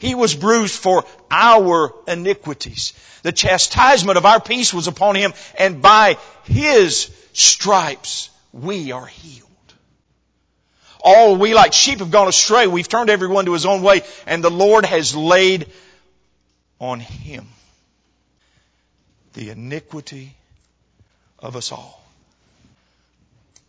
he 0.00 0.14
was 0.14 0.34
bruised 0.34 0.74
for 0.74 1.04
our 1.30 1.94
iniquities. 2.08 2.94
The 3.22 3.32
chastisement 3.32 4.16
of 4.16 4.24
our 4.24 4.40
peace 4.40 4.72
was 4.72 4.88
upon 4.88 5.14
him, 5.14 5.34
and 5.58 5.82
by 5.82 6.16
his 6.44 7.10
stripes 7.34 8.30
we 8.52 8.92
are 8.92 9.06
healed. 9.06 9.46
all 11.02 11.36
we 11.36 11.54
like 11.54 11.72
sheep 11.72 12.00
have 12.00 12.10
gone 12.10 12.28
astray. 12.28 12.66
We've 12.66 12.88
turned 12.88 13.10
everyone 13.10 13.44
to 13.44 13.52
his 13.52 13.66
own 13.66 13.82
way, 13.82 14.02
and 14.26 14.42
the 14.42 14.50
Lord 14.50 14.84
has 14.86 15.14
laid 15.14 15.66
on 16.78 16.98
him 17.00 17.46
the 19.34 19.50
iniquity 19.50 20.34
of 21.38 21.56
us 21.56 21.72
all. 21.72 22.02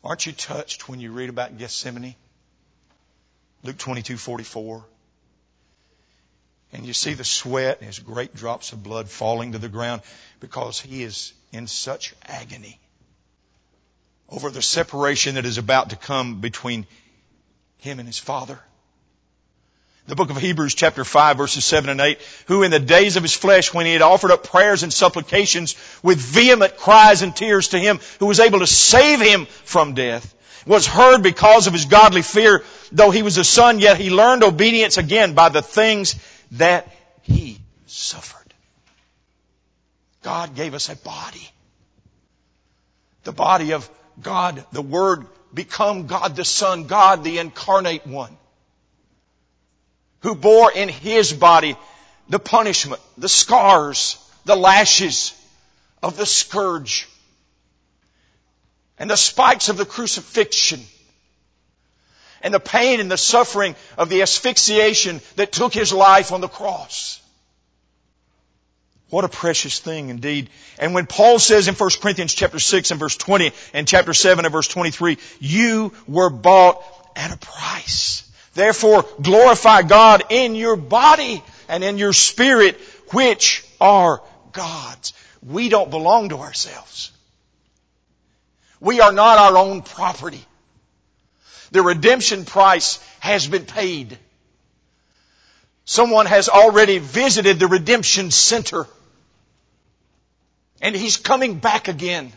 Aren't 0.03 0.25
you 0.25 0.31
touched 0.31 0.89
when 0.89 0.99
you 0.99 1.11
read 1.11 1.29
about 1.29 1.57
Gethsemane? 1.57 2.15
Luke 3.63 3.77
22, 3.77 4.17
44. 4.17 4.83
And 6.73 6.85
you 6.85 6.93
see 6.93 7.13
the 7.13 7.23
sweat 7.23 7.79
and 7.79 7.87
his 7.87 7.99
great 7.99 8.33
drops 8.33 8.71
of 8.71 8.81
blood 8.81 9.09
falling 9.09 9.51
to 9.51 9.57
the 9.57 9.69
ground 9.69 10.01
because 10.39 10.79
he 10.79 11.03
is 11.03 11.33
in 11.51 11.67
such 11.67 12.13
agony 12.25 12.79
over 14.29 14.49
the 14.49 14.61
separation 14.61 15.35
that 15.35 15.45
is 15.45 15.57
about 15.57 15.89
to 15.89 15.97
come 15.97 16.39
between 16.39 16.87
him 17.79 17.99
and 17.99 18.07
his 18.07 18.19
father. 18.19 18.59
The 20.07 20.15
book 20.15 20.29
of 20.29 20.37
Hebrews 20.37 20.73
chapter 20.73 21.05
5 21.05 21.37
verses 21.37 21.63
7 21.65 21.89
and 21.89 22.01
8, 22.01 22.19
who 22.47 22.63
in 22.63 22.71
the 22.71 22.79
days 22.79 23.17
of 23.17 23.23
his 23.23 23.35
flesh 23.35 23.73
when 23.73 23.85
he 23.85 23.93
had 23.93 24.01
offered 24.01 24.31
up 24.31 24.43
prayers 24.43 24.83
and 24.83 24.91
supplications 24.91 25.75
with 26.01 26.17
vehement 26.17 26.77
cries 26.77 27.21
and 27.21 27.35
tears 27.35 27.69
to 27.69 27.79
him 27.79 27.99
who 28.19 28.25
was 28.25 28.39
able 28.39 28.59
to 28.59 28.67
save 28.67 29.21
him 29.21 29.45
from 29.45 29.93
death, 29.93 30.35
was 30.65 30.87
heard 30.87 31.21
because 31.21 31.67
of 31.67 31.73
his 31.73 31.85
godly 31.85 32.21
fear, 32.21 32.63
though 32.91 33.11
he 33.11 33.23
was 33.23 33.37
a 33.37 33.43
son, 33.43 33.79
yet 33.79 33.97
he 33.97 34.09
learned 34.09 34.43
obedience 34.43 34.97
again 34.97 35.33
by 35.33 35.49
the 35.49 35.61
things 35.61 36.15
that 36.51 36.87
he 37.21 37.59
suffered. 37.85 38.53
God 40.21 40.55
gave 40.55 40.73
us 40.73 40.89
a 40.89 40.95
body. 40.95 41.49
The 43.23 43.31
body 43.31 43.73
of 43.73 43.89
God, 44.21 44.63
the 44.71 44.81
Word 44.81 45.25
become 45.53 46.07
God 46.07 46.35
the 46.35 46.45
Son, 46.45 46.87
God 46.87 47.23
the 47.23 47.39
incarnate 47.39 48.05
one, 48.05 48.35
who 50.21 50.35
bore 50.35 50.71
in 50.71 50.89
His 50.89 51.33
body 51.33 51.75
the 52.29 52.39
punishment, 52.39 53.01
the 53.17 53.29
scars, 53.29 54.17
the 54.45 54.55
lashes 54.55 55.33
of 56.01 56.17
the 56.17 56.25
scourge, 56.25 57.07
and 58.97 59.09
the 59.09 59.17
spikes 59.17 59.69
of 59.69 59.77
the 59.77 59.85
crucifixion, 59.85 60.81
and 62.43 62.53
the 62.53 62.59
pain 62.59 62.99
and 62.99 63.11
the 63.11 63.17
suffering 63.17 63.75
of 63.97 64.09
the 64.09 64.21
asphyxiation 64.21 65.21
that 65.35 65.51
took 65.51 65.73
His 65.73 65.93
life 65.93 66.31
on 66.31 66.41
the 66.41 66.47
cross. 66.47 67.21
What 69.11 69.25
a 69.25 69.29
precious 69.29 69.79
thing 69.79 70.07
indeed. 70.07 70.49
And 70.79 70.93
when 70.93 71.05
Paul 71.05 71.37
says 71.37 71.67
in 71.67 71.75
1 71.75 71.89
Corinthians 72.01 72.33
chapter 72.33 72.59
6 72.59 72.91
and 72.91 72.99
verse 72.99 73.17
20 73.17 73.51
and 73.73 73.85
chapter 73.85 74.13
7 74.13 74.45
and 74.45 74.51
verse 74.51 74.69
23, 74.69 75.17
you 75.39 75.91
were 76.07 76.29
bought 76.29 76.81
at 77.15 77.33
a 77.33 77.37
price. 77.37 78.23
Therefore 78.53 79.05
glorify 79.21 79.81
God 79.81 80.23
in 80.29 80.55
your 80.55 80.77
body 80.77 81.43
and 81.67 81.83
in 81.83 81.97
your 81.97 82.13
spirit, 82.13 82.79
which 83.11 83.65
are 83.81 84.21
God's. 84.53 85.11
We 85.43 85.67
don't 85.67 85.89
belong 85.89 86.29
to 86.29 86.37
ourselves. 86.37 87.11
We 88.79 89.01
are 89.01 89.11
not 89.11 89.37
our 89.37 89.57
own 89.57 89.81
property. 89.81 90.43
The 91.71 91.81
redemption 91.81 92.45
price 92.45 92.99
has 93.19 93.47
been 93.47 93.65
paid. 93.65 94.17
Someone 95.85 96.25
has 96.25 96.49
already 96.49 96.99
visited 96.99 97.59
the 97.59 97.67
redemption 97.67 98.31
center 98.31 98.87
and 100.81 100.95
He's 100.95 101.17
coming 101.17 101.59
back 101.59 101.87
again 101.87 102.31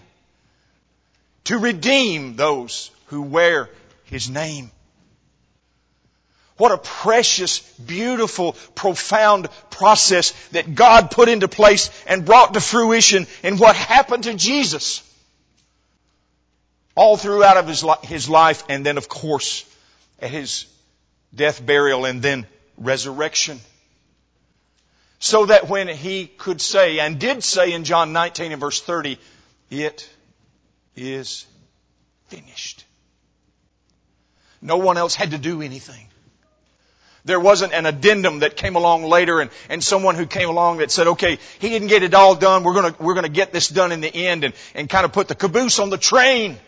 to 1.44 1.58
redeem 1.58 2.36
those 2.36 2.90
who 3.06 3.22
wear 3.22 3.70
His 4.04 4.28
name. 4.28 4.70
What 6.56 6.70
a 6.70 6.78
precious, 6.78 7.58
beautiful, 7.78 8.52
profound 8.74 9.48
process 9.70 10.30
that 10.52 10.74
God 10.74 11.10
put 11.10 11.28
into 11.28 11.48
place 11.48 11.90
and 12.06 12.24
brought 12.24 12.54
to 12.54 12.60
fruition 12.60 13.26
in 13.42 13.58
what 13.58 13.74
happened 13.74 14.24
to 14.24 14.34
Jesus. 14.34 15.02
All 16.94 17.16
throughout 17.16 17.56
of 17.56 17.66
his, 17.66 17.84
his 18.02 18.28
life 18.28 18.64
and 18.68 18.84
then 18.86 18.98
of 18.98 19.08
course 19.08 19.64
at 20.20 20.30
his 20.30 20.66
death, 21.34 21.64
burial, 21.64 22.04
and 22.04 22.22
then 22.22 22.46
resurrection 22.78 23.60
so 25.24 25.46
that 25.46 25.70
when 25.70 25.88
he 25.88 26.26
could 26.26 26.60
say, 26.60 26.98
and 26.98 27.18
did 27.18 27.42
say 27.42 27.72
in 27.72 27.84
John 27.84 28.12
19 28.12 28.52
and 28.52 28.60
verse 28.60 28.82
30, 28.82 29.18
it 29.70 30.06
is 30.96 31.46
finished. 32.26 32.84
No 34.60 34.76
one 34.76 34.98
else 34.98 35.14
had 35.14 35.30
to 35.30 35.38
do 35.38 35.62
anything. 35.62 36.08
There 37.24 37.40
wasn't 37.40 37.72
an 37.72 37.86
addendum 37.86 38.40
that 38.40 38.54
came 38.54 38.76
along 38.76 39.04
later 39.04 39.40
and, 39.40 39.50
and 39.70 39.82
someone 39.82 40.14
who 40.14 40.26
came 40.26 40.50
along 40.50 40.76
that 40.78 40.90
said, 40.90 41.06
okay, 41.06 41.38
he 41.58 41.70
didn't 41.70 41.88
get 41.88 42.02
it 42.02 42.12
all 42.12 42.34
done. 42.34 42.62
We're 42.62 42.74
gonna, 42.74 42.94
we're 42.98 43.14
gonna 43.14 43.30
get 43.30 43.50
this 43.50 43.68
done 43.68 43.92
in 43.92 44.02
the 44.02 44.14
end 44.14 44.44
and, 44.44 44.52
and 44.74 44.90
kind 44.90 45.06
of 45.06 45.12
put 45.14 45.28
the 45.28 45.34
caboose 45.34 45.78
on 45.78 45.88
the 45.88 45.96
train. 45.96 46.58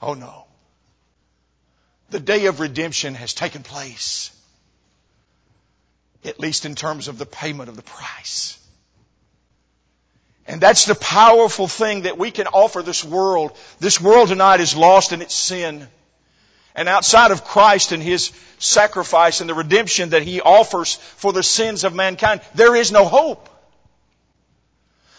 Oh 0.00 0.14
no. 0.14 0.44
The 2.10 2.20
day 2.20 2.46
of 2.46 2.60
redemption 2.60 3.14
has 3.14 3.34
taken 3.34 3.62
place 3.62 4.30
at 6.24 6.40
least 6.40 6.64
in 6.64 6.74
terms 6.74 7.08
of 7.08 7.18
the 7.18 7.26
payment 7.26 7.68
of 7.68 7.76
the 7.76 7.82
price. 7.82 8.58
And 10.46 10.60
that's 10.60 10.86
the 10.86 10.94
powerful 10.94 11.68
thing 11.68 12.02
that 12.02 12.18
we 12.18 12.30
can 12.30 12.46
offer 12.46 12.82
this 12.82 13.04
world. 13.04 13.56
This 13.80 14.00
world 14.00 14.28
tonight 14.28 14.60
is 14.60 14.74
lost 14.74 15.12
in 15.12 15.20
its 15.20 15.34
sin. 15.34 15.86
And 16.74 16.88
outside 16.88 17.32
of 17.32 17.44
Christ 17.44 17.92
and 17.92 18.02
His 18.02 18.32
sacrifice 18.58 19.40
and 19.40 19.50
the 19.50 19.54
redemption 19.54 20.10
that 20.10 20.22
He 20.22 20.40
offers 20.40 20.94
for 20.94 21.32
the 21.32 21.42
sins 21.42 21.84
of 21.84 21.94
mankind, 21.94 22.40
there 22.54 22.74
is 22.74 22.90
no 22.90 23.04
hope. 23.04 23.48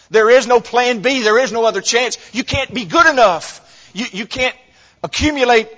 There 0.09 0.31
is 0.31 0.47
no 0.47 0.59
plan 0.59 1.01
B. 1.01 1.21
There 1.21 1.37
is 1.37 1.51
no 1.51 1.65
other 1.65 1.81
chance. 1.81 2.17
You 2.33 2.43
can't 2.43 2.73
be 2.73 2.85
good 2.85 3.05
enough. 3.05 3.91
You, 3.93 4.05
you 4.11 4.25
can't 4.25 4.55
accumulate 5.03 5.69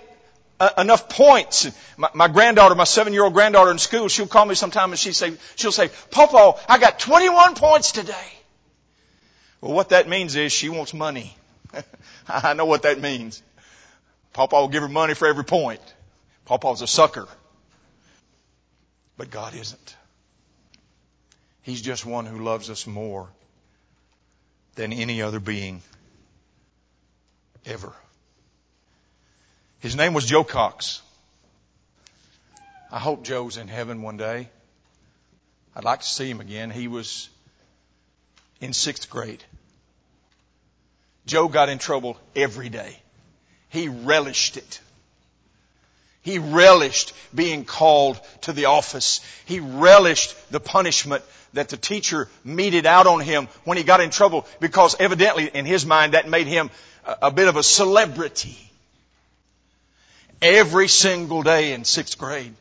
uh, 0.59 0.69
enough 0.77 1.09
points. 1.09 1.69
My, 1.97 2.09
my, 2.13 2.27
granddaughter, 2.27 2.75
my 2.75 2.83
seven-year-old 2.83 3.33
granddaughter 3.33 3.71
in 3.71 3.79
school, 3.79 4.07
she'll 4.07 4.27
call 4.27 4.45
me 4.45 4.55
sometime 4.55 4.91
and 4.91 4.99
she 4.99 5.11
say, 5.11 5.33
she'll 5.55 5.71
say, 5.71 5.89
Papa, 6.11 6.59
I 6.69 6.77
got 6.77 6.99
21 6.99 7.55
points 7.55 7.91
today. 7.91 8.13
Well, 9.59 9.73
what 9.73 9.89
that 9.89 10.07
means 10.07 10.35
is 10.35 10.51
she 10.51 10.69
wants 10.69 10.93
money. 10.93 11.35
I 12.27 12.53
know 12.53 12.65
what 12.65 12.83
that 12.83 12.99
means. 12.99 13.41
Papa 14.33 14.55
will 14.55 14.67
give 14.67 14.83
her 14.83 14.89
money 14.89 15.13
for 15.13 15.27
every 15.27 15.43
point. 15.43 15.81
Papa's 16.45 16.81
a 16.81 16.87
sucker. 16.87 17.27
But 19.17 19.29
God 19.29 19.55
isn't. 19.55 19.95
He's 21.63 21.81
just 21.81 22.05
one 22.05 22.25
who 22.25 22.43
loves 22.43 22.69
us 22.69 22.87
more 22.87 23.29
than 24.75 24.93
any 24.93 25.21
other 25.21 25.39
being 25.39 25.81
ever. 27.65 27.93
His 29.81 29.95
name 29.95 30.13
was 30.13 30.25
Joe 30.25 30.43
Cox. 30.43 31.01
I 32.91 32.99
hope 32.99 33.23
Joe's 33.23 33.57
in 33.57 33.67
heaven 33.67 34.03
one 34.03 34.15
day. 34.15 34.47
I'd 35.75 35.83
like 35.83 36.01
to 36.01 36.07
see 36.07 36.29
him 36.29 36.39
again. 36.39 36.69
He 36.69 36.87
was 36.87 37.29
in 38.59 38.73
sixth 38.73 39.09
grade. 39.09 39.43
Joe 41.25 41.47
got 41.47 41.67
in 41.67 41.79
trouble 41.79 42.19
every 42.35 42.69
day. 42.69 42.95
He 43.69 43.87
relished 43.87 44.55
it. 44.55 44.81
He 46.21 46.37
relished 46.37 47.13
being 47.33 47.65
called 47.65 48.19
to 48.41 48.53
the 48.53 48.65
office. 48.65 49.21
He 49.45 49.59
relished 49.59 50.35
the 50.51 50.59
punishment 50.59 51.23
that 51.53 51.69
the 51.69 51.77
teacher 51.77 52.29
meted 52.43 52.85
out 52.85 53.07
on 53.07 53.19
him 53.19 53.47
when 53.63 53.79
he 53.79 53.83
got 53.83 53.99
in 53.99 54.11
trouble 54.11 54.45
because 54.59 54.95
evidently 54.99 55.49
in 55.51 55.65
his 55.65 55.87
mind 55.87 56.13
that 56.13 56.29
made 56.29 56.45
him 56.45 56.69
a, 57.03 57.31
bit 57.31 57.47
of 57.47 57.55
a 57.55 57.63
celebrity 57.63 58.70
every 60.41 60.87
single 60.87 61.43
day 61.43 61.73
in 61.73 61.85
sixth 61.85 62.17
grade. 62.17 62.53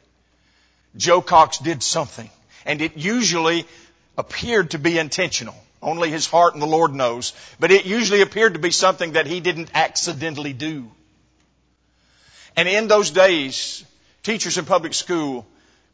Joe 0.96 1.22
Cox 1.22 1.58
did 1.58 1.82
something. 1.82 2.28
And 2.66 2.82
it 2.82 2.96
usually 2.96 3.66
appeared 4.18 4.72
to 4.72 4.78
be 4.78 4.98
intentional. 4.98 5.54
Only 5.82 6.10
his 6.10 6.26
heart 6.26 6.52
and 6.52 6.62
the 6.62 6.66
Lord 6.66 6.94
knows. 6.94 7.32
But 7.58 7.70
it 7.70 7.86
usually 7.86 8.20
appeared 8.20 8.54
to 8.54 8.60
be 8.60 8.70
something 8.70 9.12
that 9.12 9.26
he 9.26 9.40
didn't 9.40 9.70
accidentally 9.74 10.52
do. 10.52 10.90
And 12.56 12.68
in 12.68 12.88
those 12.88 13.10
days, 13.10 13.84
teachers 14.22 14.58
in 14.58 14.64
public 14.66 14.92
school 14.92 15.46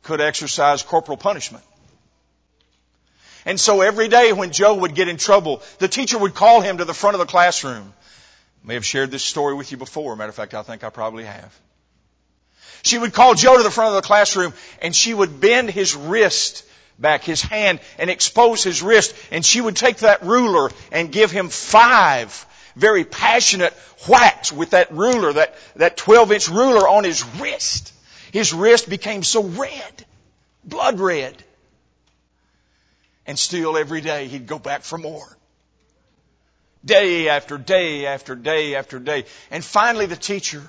could 0.02 0.20
exercise 0.20 0.82
corporal 0.82 1.16
punishment. 1.16 1.64
And 3.44 3.60
so 3.60 3.80
every 3.80 4.08
day 4.08 4.32
when 4.32 4.50
Joe 4.50 4.74
would 4.74 4.94
get 4.94 5.06
in 5.06 5.18
trouble, 5.18 5.62
the 5.78 5.86
teacher 5.86 6.18
would 6.18 6.34
call 6.34 6.60
him 6.60 6.78
to 6.78 6.84
the 6.84 6.94
front 6.94 7.14
of 7.14 7.20
the 7.20 7.26
classroom. 7.26 7.92
I 8.64 8.66
may 8.66 8.74
have 8.74 8.84
shared 8.84 9.12
this 9.12 9.22
story 9.22 9.54
with 9.54 9.70
you 9.70 9.76
before. 9.76 10.16
Matter 10.16 10.30
of 10.30 10.34
fact, 10.34 10.54
I 10.54 10.62
think 10.62 10.82
I 10.82 10.90
probably 10.90 11.24
have. 11.24 11.56
She 12.82 12.98
would 12.98 13.12
call 13.12 13.34
Joe 13.34 13.56
to 13.56 13.62
the 13.62 13.70
front 13.70 13.96
of 13.96 14.02
the 14.02 14.06
classroom 14.06 14.54
and 14.80 14.94
she 14.94 15.12
would 15.12 15.40
bend 15.40 15.70
his 15.70 15.94
wrist 15.94 16.64
back, 16.98 17.24
his 17.24 17.42
hand, 17.42 17.80
and 17.98 18.10
expose 18.10 18.62
his 18.62 18.82
wrist. 18.82 19.14
And 19.30 19.44
she 19.44 19.60
would 19.60 19.76
take 19.76 19.98
that 19.98 20.22
ruler 20.22 20.70
and 20.90 21.12
give 21.12 21.30
him 21.30 21.48
five 21.48 22.46
very 22.76 23.04
passionate 23.04 23.72
whacks 24.06 24.52
with 24.52 24.70
that 24.70 24.92
ruler, 24.92 25.32
that, 25.32 25.56
that 25.76 25.96
12 25.96 26.32
inch 26.32 26.48
ruler 26.48 26.86
on 26.86 27.04
his 27.04 27.24
wrist. 27.40 27.92
His 28.32 28.52
wrist 28.52 28.88
became 28.88 29.22
so 29.22 29.42
red, 29.42 30.04
blood 30.62 31.00
red. 31.00 31.42
And 33.26 33.38
still 33.38 33.76
every 33.76 34.02
day 34.02 34.28
he'd 34.28 34.46
go 34.46 34.58
back 34.58 34.82
for 34.82 34.98
more. 34.98 35.26
Day 36.84 37.28
after 37.28 37.58
day 37.58 38.06
after 38.06 38.36
day 38.36 38.76
after 38.76 39.00
day. 39.00 39.24
And 39.50 39.64
finally 39.64 40.06
the 40.06 40.16
teacher, 40.16 40.62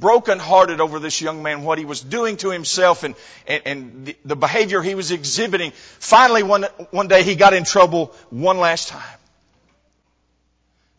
broken 0.00 0.38
hearted 0.38 0.80
over 0.80 0.98
this 0.98 1.20
young 1.20 1.42
man, 1.42 1.62
what 1.62 1.78
he 1.78 1.84
was 1.84 2.00
doing 2.00 2.36
to 2.38 2.50
himself 2.50 3.02
and, 3.02 3.14
and, 3.46 3.62
and 3.66 4.06
the, 4.06 4.16
the 4.24 4.36
behavior 4.36 4.82
he 4.82 4.94
was 4.94 5.10
exhibiting, 5.10 5.72
finally 5.98 6.42
one, 6.42 6.64
one 6.90 7.08
day 7.08 7.22
he 7.22 7.34
got 7.34 7.54
in 7.54 7.64
trouble 7.64 8.14
one 8.30 8.58
last 8.58 8.88
time. 8.88 9.18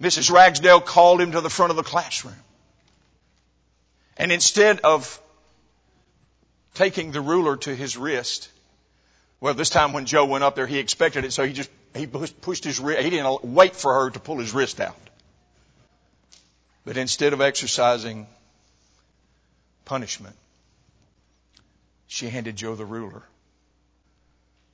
Mrs. 0.02 0.32
Ragsdale 0.32 0.82
called 0.82 1.20
him 1.20 1.34
to 1.34 1.41
the 1.41 1.50
front 1.50 1.72
of 1.72 1.76
the 1.76 1.84
classroom. 1.84 2.36
And 4.18 4.32
instead 4.32 4.80
of 4.82 5.22
taking 6.74 7.12
the 7.12 7.22
ruler 7.22 7.58
to 7.58 7.76
his 7.76 7.97
wrist, 7.97 8.50
well, 9.41 9.54
this 9.54 9.70
time 9.70 9.93
when 9.93 10.06
Joe 10.06 10.26
went 10.26 10.43
up 10.43 10.56
there, 10.56 10.68
he 10.68 10.80
expected 10.80 11.26
it, 11.26 11.32
so 11.32 11.45
he 11.45 11.54
just 11.54 11.70
he 11.95 12.06
pushed 12.06 12.64
his 12.64 12.80
wrist. 12.80 13.02
He 13.02 13.10
didn't 13.10 13.43
wait 13.43 13.76
for 13.76 13.93
her 13.93 14.10
to 14.10 14.20
pull 14.20 14.38
his 14.38 14.54
wrist 14.54 14.80
out. 14.80 14.95
But 16.86 16.97
instead 16.97 17.34
of 17.34 17.41
exercising 17.41 18.28
punishment, 19.90 20.36
she 22.06 22.30
handed 22.30 22.56
Joe 22.56 22.76
the 22.76 22.86
ruler. 22.86 23.24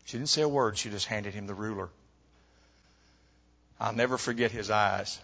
She 0.04 0.18
didn't 0.18 0.28
say 0.28 0.42
a 0.42 0.48
word. 0.48 0.78
She 0.78 0.90
just 0.90 1.06
handed 1.06 1.34
him 1.34 1.48
the 1.48 1.54
ruler. 1.54 1.88
I'll 3.80 3.94
never 3.94 4.18
forget 4.18 4.52
his 4.52 4.70
eyes. 4.70 5.18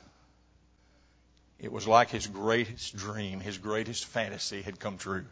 It 1.60 1.74
was 1.74 1.89
like 1.89 2.10
his 2.10 2.26
greatest 2.26 2.96
dream, 2.96 3.42
his 3.42 3.58
greatest 3.58 4.06
fantasy 4.06 4.62
had 4.62 4.80
come 4.80 4.98
true. 4.98 5.26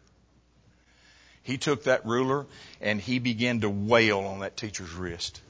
He 1.44 1.58
took 1.58 1.86
that 1.86 2.06
ruler 2.06 2.46
and 2.82 3.00
he 3.00 3.20
began 3.20 3.62
to 3.62 3.70
wail 3.70 4.20
on 4.20 4.42
that 4.42 4.58
teacher's 4.58 4.92
wrist. 4.92 5.42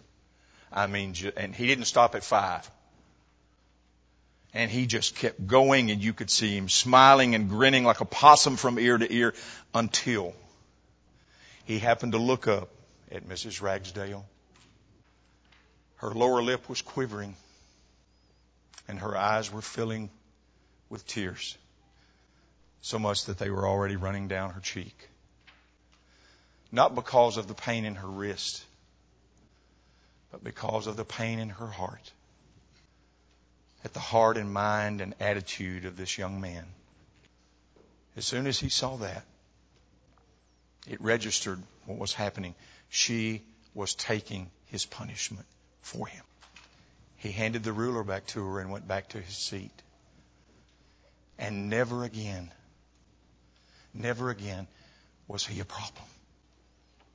I 0.72 0.86
mean, 0.86 1.16
and 1.36 1.56
he 1.56 1.66
didn't 1.66 1.86
stop 1.86 2.14
at 2.14 2.24
five. 2.24 2.70
And 4.54 4.72
he 4.72 4.88
just 4.88 5.16
kept 5.16 5.46
going 5.46 5.92
and 5.92 6.04
you 6.04 6.14
could 6.14 6.30
see 6.30 6.58
him 6.58 6.70
smiling 6.70 7.36
and 7.36 7.50
grinning 7.50 7.84
like 7.84 8.02
a 8.02 8.06
possum 8.06 8.58
from 8.58 8.80
ear 8.80 8.98
to 8.98 9.14
ear 9.14 9.34
until 9.74 10.34
he 11.66 11.78
happened 11.78 12.14
to 12.14 12.18
look 12.18 12.48
up 12.48 12.70
at 13.12 13.28
Mrs. 13.28 13.62
Ragsdale. 13.62 14.26
Her 15.98 16.12
lower 16.12 16.42
lip 16.42 16.68
was 16.68 16.82
quivering 16.82 17.36
and 18.88 19.00
her 19.00 19.16
eyes 19.16 19.52
were 19.52 19.62
filling 19.62 20.10
with 20.90 21.06
tears, 21.06 21.56
so 22.82 22.98
much 22.98 23.26
that 23.26 23.38
they 23.38 23.52
were 23.52 23.68
already 23.68 23.96
running 23.96 24.28
down 24.28 24.50
her 24.52 24.60
cheek. 24.60 25.10
Not 26.72 26.96
because 26.96 27.38
of 27.38 27.48
the 27.48 27.54
pain 27.54 27.86
in 27.86 27.96
her 27.96 28.08
wrist, 28.08 28.64
but 30.32 30.44
because 30.44 30.88
of 30.88 30.98
the 30.98 31.06
pain 31.06 31.38
in 31.38 31.50
her 31.50 31.68
heart. 31.68 32.12
At 33.84 33.94
the 33.94 34.00
heart 34.00 34.38
and 34.38 34.52
mind 34.52 35.02
and 35.02 35.16
attitude 35.20 35.86
of 35.86 35.96
this 35.96 36.18
young 36.18 36.42
man. 36.42 36.66
As 38.18 38.26
soon 38.26 38.48
as 38.48 38.60
he 38.60 38.70
saw 38.70 38.98
that, 38.98 39.24
it 40.88 41.00
registered 41.02 41.62
what 41.86 41.98
was 41.98 42.14
happening. 42.14 42.56
She 42.90 43.44
was 43.74 43.96
taking 43.96 44.52
his 44.66 44.86
punishment 44.86 45.46
for 45.82 46.08
him. 46.08 46.24
He 47.18 47.32
handed 47.32 47.64
the 47.64 47.74
ruler 47.74 48.04
back 48.04 48.26
to 48.28 48.46
her 48.46 48.60
and 48.60 48.72
went 48.72 48.88
back 48.88 49.10
to 49.10 49.22
his 49.22 49.38
seat. 49.38 49.72
And 51.38 51.70
never 51.70 52.04
again, 52.04 52.52
never 53.94 54.30
again 54.30 54.68
was 55.28 55.46
he 55.46 55.60
a 55.60 55.66
problem. 55.66 56.06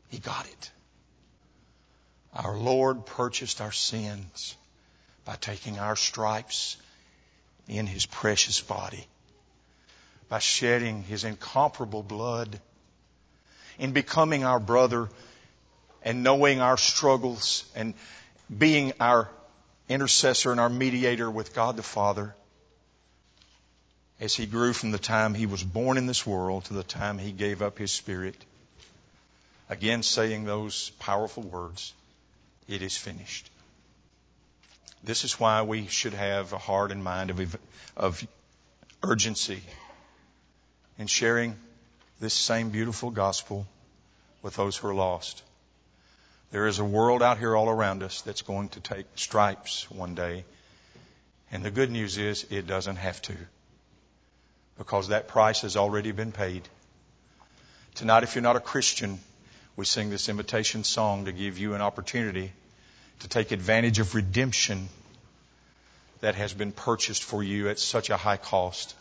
He 0.09 0.19
got 0.19 0.47
it. 0.47 0.71
Our 2.33 2.57
Lord 2.57 3.05
purchased 3.07 3.61
our 3.61 3.73
sins 3.73 4.57
by 5.25 5.37
taking 5.37 5.79
our 5.79 5.97
stripes 5.97 6.77
in 7.69 7.87
his 7.87 8.07
precious 8.07 8.61
body, 8.61 9.07
by 10.29 10.39
shedding 10.39 11.03
his 11.03 11.25
incomparable 11.25 12.03
blood, 12.03 12.61
in 13.79 13.93
becoming 13.93 14.45
our 14.45 14.61
brother 14.61 15.09
and 16.03 16.23
knowing 16.23 16.61
our 16.61 16.77
struggles 16.77 17.65
and 17.75 17.95
being 18.57 18.93
our 19.01 19.29
intercessor 19.89 20.51
and 20.51 20.61
our 20.61 20.69
mediator 20.69 21.31
with 21.31 21.55
God 21.55 21.77
the 21.77 21.83
Father 21.83 22.35
as 24.21 24.35
he 24.35 24.47
grew 24.47 24.73
from 24.73 24.91
the 24.91 24.99
time 24.99 25.35
he 25.35 25.47
was 25.47 25.63
born 25.63 25.99
in 25.99 26.07
this 26.07 26.27
world 26.27 26.65
to 26.67 26.75
the 26.75 26.83
time 26.83 27.19
he 27.19 27.33
gave 27.33 27.63
up 27.63 27.79
his 27.79 27.91
spirit. 27.91 28.37
Again, 29.69 30.03
saying 30.03 30.45
those 30.45 30.91
powerful 30.99 31.43
words, 31.43 31.93
it 32.69 32.83
is 32.83 32.97
finished. 32.97 33.51
This 35.05 35.25
is 35.25 35.39
why 35.39 35.63
we 35.63 35.87
should 35.87 36.15
have 36.15 36.55
a 36.55 36.59
heart 36.59 36.91
and 36.91 37.05
mind 37.05 37.29
of, 37.29 37.57
of 37.95 38.27
urgency 39.03 39.63
in 40.99 41.09
sharing 41.09 41.57
this 42.21 42.33
same 42.33 42.71
beautiful 42.71 43.11
gospel 43.11 43.67
with 44.43 44.57
those 44.57 44.79
who 44.79 44.89
are 44.89 44.95
lost. 44.95 45.43
There 46.53 46.67
is 46.67 46.79
a 46.79 46.85
world 46.85 47.23
out 47.23 47.39
here 47.39 47.55
all 47.55 47.69
around 47.69 48.03
us 48.03 48.23
that's 48.23 48.41
going 48.41 48.71
to 48.71 48.81
take 48.81 49.07
stripes 49.15 49.91
one 49.91 50.15
day. 50.15 50.45
And 51.53 51.63
the 51.63 51.71
good 51.71 51.91
news 51.91 52.17
is 52.17 52.47
it 52.49 52.67
doesn't 52.67 52.97
have 52.97 53.21
to. 53.23 53.35
Because 54.79 55.09
that 55.09 55.29
price 55.29 55.61
has 55.63 55.77
already 55.77 56.13
been 56.13 56.33
paid. 56.33 56.63
Tonight, 57.95 58.23
if 58.23 58.35
you're 58.35 58.43
not 58.43 58.57
a 58.57 58.61
Christian, 58.61 59.19
we 59.77 59.85
sing 59.85 60.09
this 60.09 60.31
invitation 60.31 60.83
song 60.83 61.27
to 61.27 61.33
give 61.33 61.59
you 61.59 61.75
an 61.75 61.83
opportunity 61.83 62.53
to 63.21 63.29
take 63.29 63.53
advantage 63.53 63.99
of 63.99 64.15
redemption 64.15 64.89
that 66.21 66.35
has 66.35 66.55
been 66.55 66.73
purchased 66.73 67.23
for 67.23 67.43
you 67.43 67.69
at 67.69 67.79
such 67.79 68.11
a 68.11 68.17
high 68.17 68.37
cost. 68.37 68.95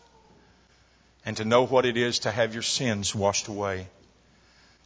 And 1.26 1.38
to 1.38 1.46
know 1.46 1.66
what 1.66 1.86
it 1.86 1.96
is 1.96 2.20
to 2.20 2.32
have 2.32 2.54
your 2.54 2.64
sins 2.64 3.16
washed 3.16 3.48
away 3.48 3.88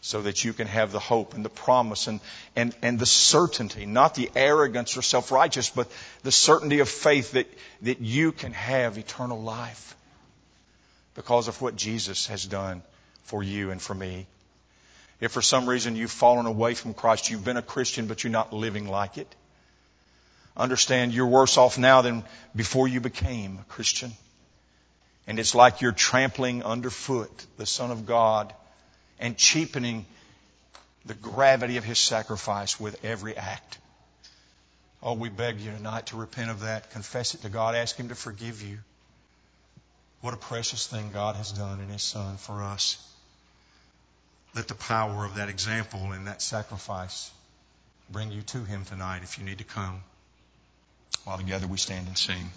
so 0.02 0.22
that 0.22 0.44
you 0.44 0.54
can 0.54 0.68
have 0.68 0.92
the 0.92 1.00
hope 1.00 1.34
and 1.34 1.44
the 1.44 1.50
promise 1.50 2.08
and, 2.08 2.20
and, 2.56 2.76
and 2.82 3.00
the 3.00 3.06
certainty, 3.06 3.86
not 3.86 4.14
the 4.16 4.30
arrogance 4.36 4.96
or 4.96 5.02
self-righteous, 5.02 5.72
but 5.72 5.92
the 6.24 6.32
certainty 6.32 6.80
of 6.80 6.90
faith 6.90 7.32
that, 7.32 7.48
that 7.82 8.00
you 8.00 8.32
can 8.32 8.54
have 8.54 8.98
eternal 8.98 9.42
life 9.42 9.96
because 11.16 11.48
of 11.48 11.60
what 11.62 11.76
Jesus 11.76 12.28
has 12.28 12.46
done 12.46 12.84
for 13.24 13.42
you 13.42 13.72
and 13.72 13.82
for 13.82 13.96
me. 13.96 14.28
If 15.20 15.32
for 15.32 15.42
some 15.42 15.68
reason 15.68 15.96
you've 15.96 16.12
fallen 16.12 16.46
away 16.46 16.76
from 16.76 16.94
Christ, 16.94 17.30
you've 17.30 17.44
been 17.44 17.58
a 17.58 17.62
Christian, 17.62 18.08
but 18.08 18.24
you're 18.24 18.32
not 18.32 18.54
living 18.54 18.88
like 18.88 19.18
it, 19.18 19.34
understand 20.56 21.14
you're 21.14 21.28
worse 21.28 21.58
off 21.58 21.78
now 21.78 22.02
than 22.02 22.24
before 22.56 22.88
you 22.88 23.02
became 23.02 23.60
a 23.60 23.64
Christian. 23.66 24.12
And 25.26 25.40
it's 25.40 25.56
like 25.56 25.82
you're 25.82 25.92
trampling 25.92 26.64
underfoot 26.64 27.46
the 27.58 27.66
Son 27.66 27.92
of 27.92 28.06
God 28.06 28.54
and 29.20 29.36
cheapening 29.38 30.06
the 31.06 31.16
gravity 31.16 31.78
of 31.78 31.84
his 31.84 32.00
sacrifice 32.00 32.80
with 32.80 33.04
every 33.04 33.36
act. 33.36 33.78
Oh, 35.02 35.14
we 35.14 35.30
beg 35.30 35.60
you 35.60 35.72
tonight 35.72 36.08
to 36.08 36.18
repent 36.18 36.50
of 36.50 36.62
that, 36.62 36.92
confess 36.92 37.34
it 37.34 37.42
to 37.42 37.50
God, 37.50 37.76
ask 37.76 37.96
him 37.96 38.10
to 38.10 38.16
forgive 38.16 38.62
you. 38.62 38.80
What 40.22 40.34
a 40.34 40.38
precious 40.38 40.88
thing 40.88 41.12
God 41.14 41.36
has 41.36 41.52
done 41.52 41.80
in 41.80 41.90
his 41.90 42.02
Son 42.02 42.38
for 42.38 42.64
us. 42.64 43.04
Let 44.56 44.68
the 44.68 44.76
power 44.76 45.26
of 45.26 45.36
that 45.36 45.50
example 45.50 46.12
and 46.12 46.28
that 46.28 46.42
sacrifice 46.42 47.32
bring 48.10 48.32
you 48.32 48.42
to 48.42 48.64
him 48.64 48.86
tonight 48.86 49.24
if 49.24 49.38
you 49.38 49.46
need 49.46 49.60
to 49.60 49.64
come. 49.64 50.02
While 51.26 51.38
together 51.38 51.68
we 51.68 51.78
stand 51.78 52.08
and 52.08 52.18
sing. 52.18 52.52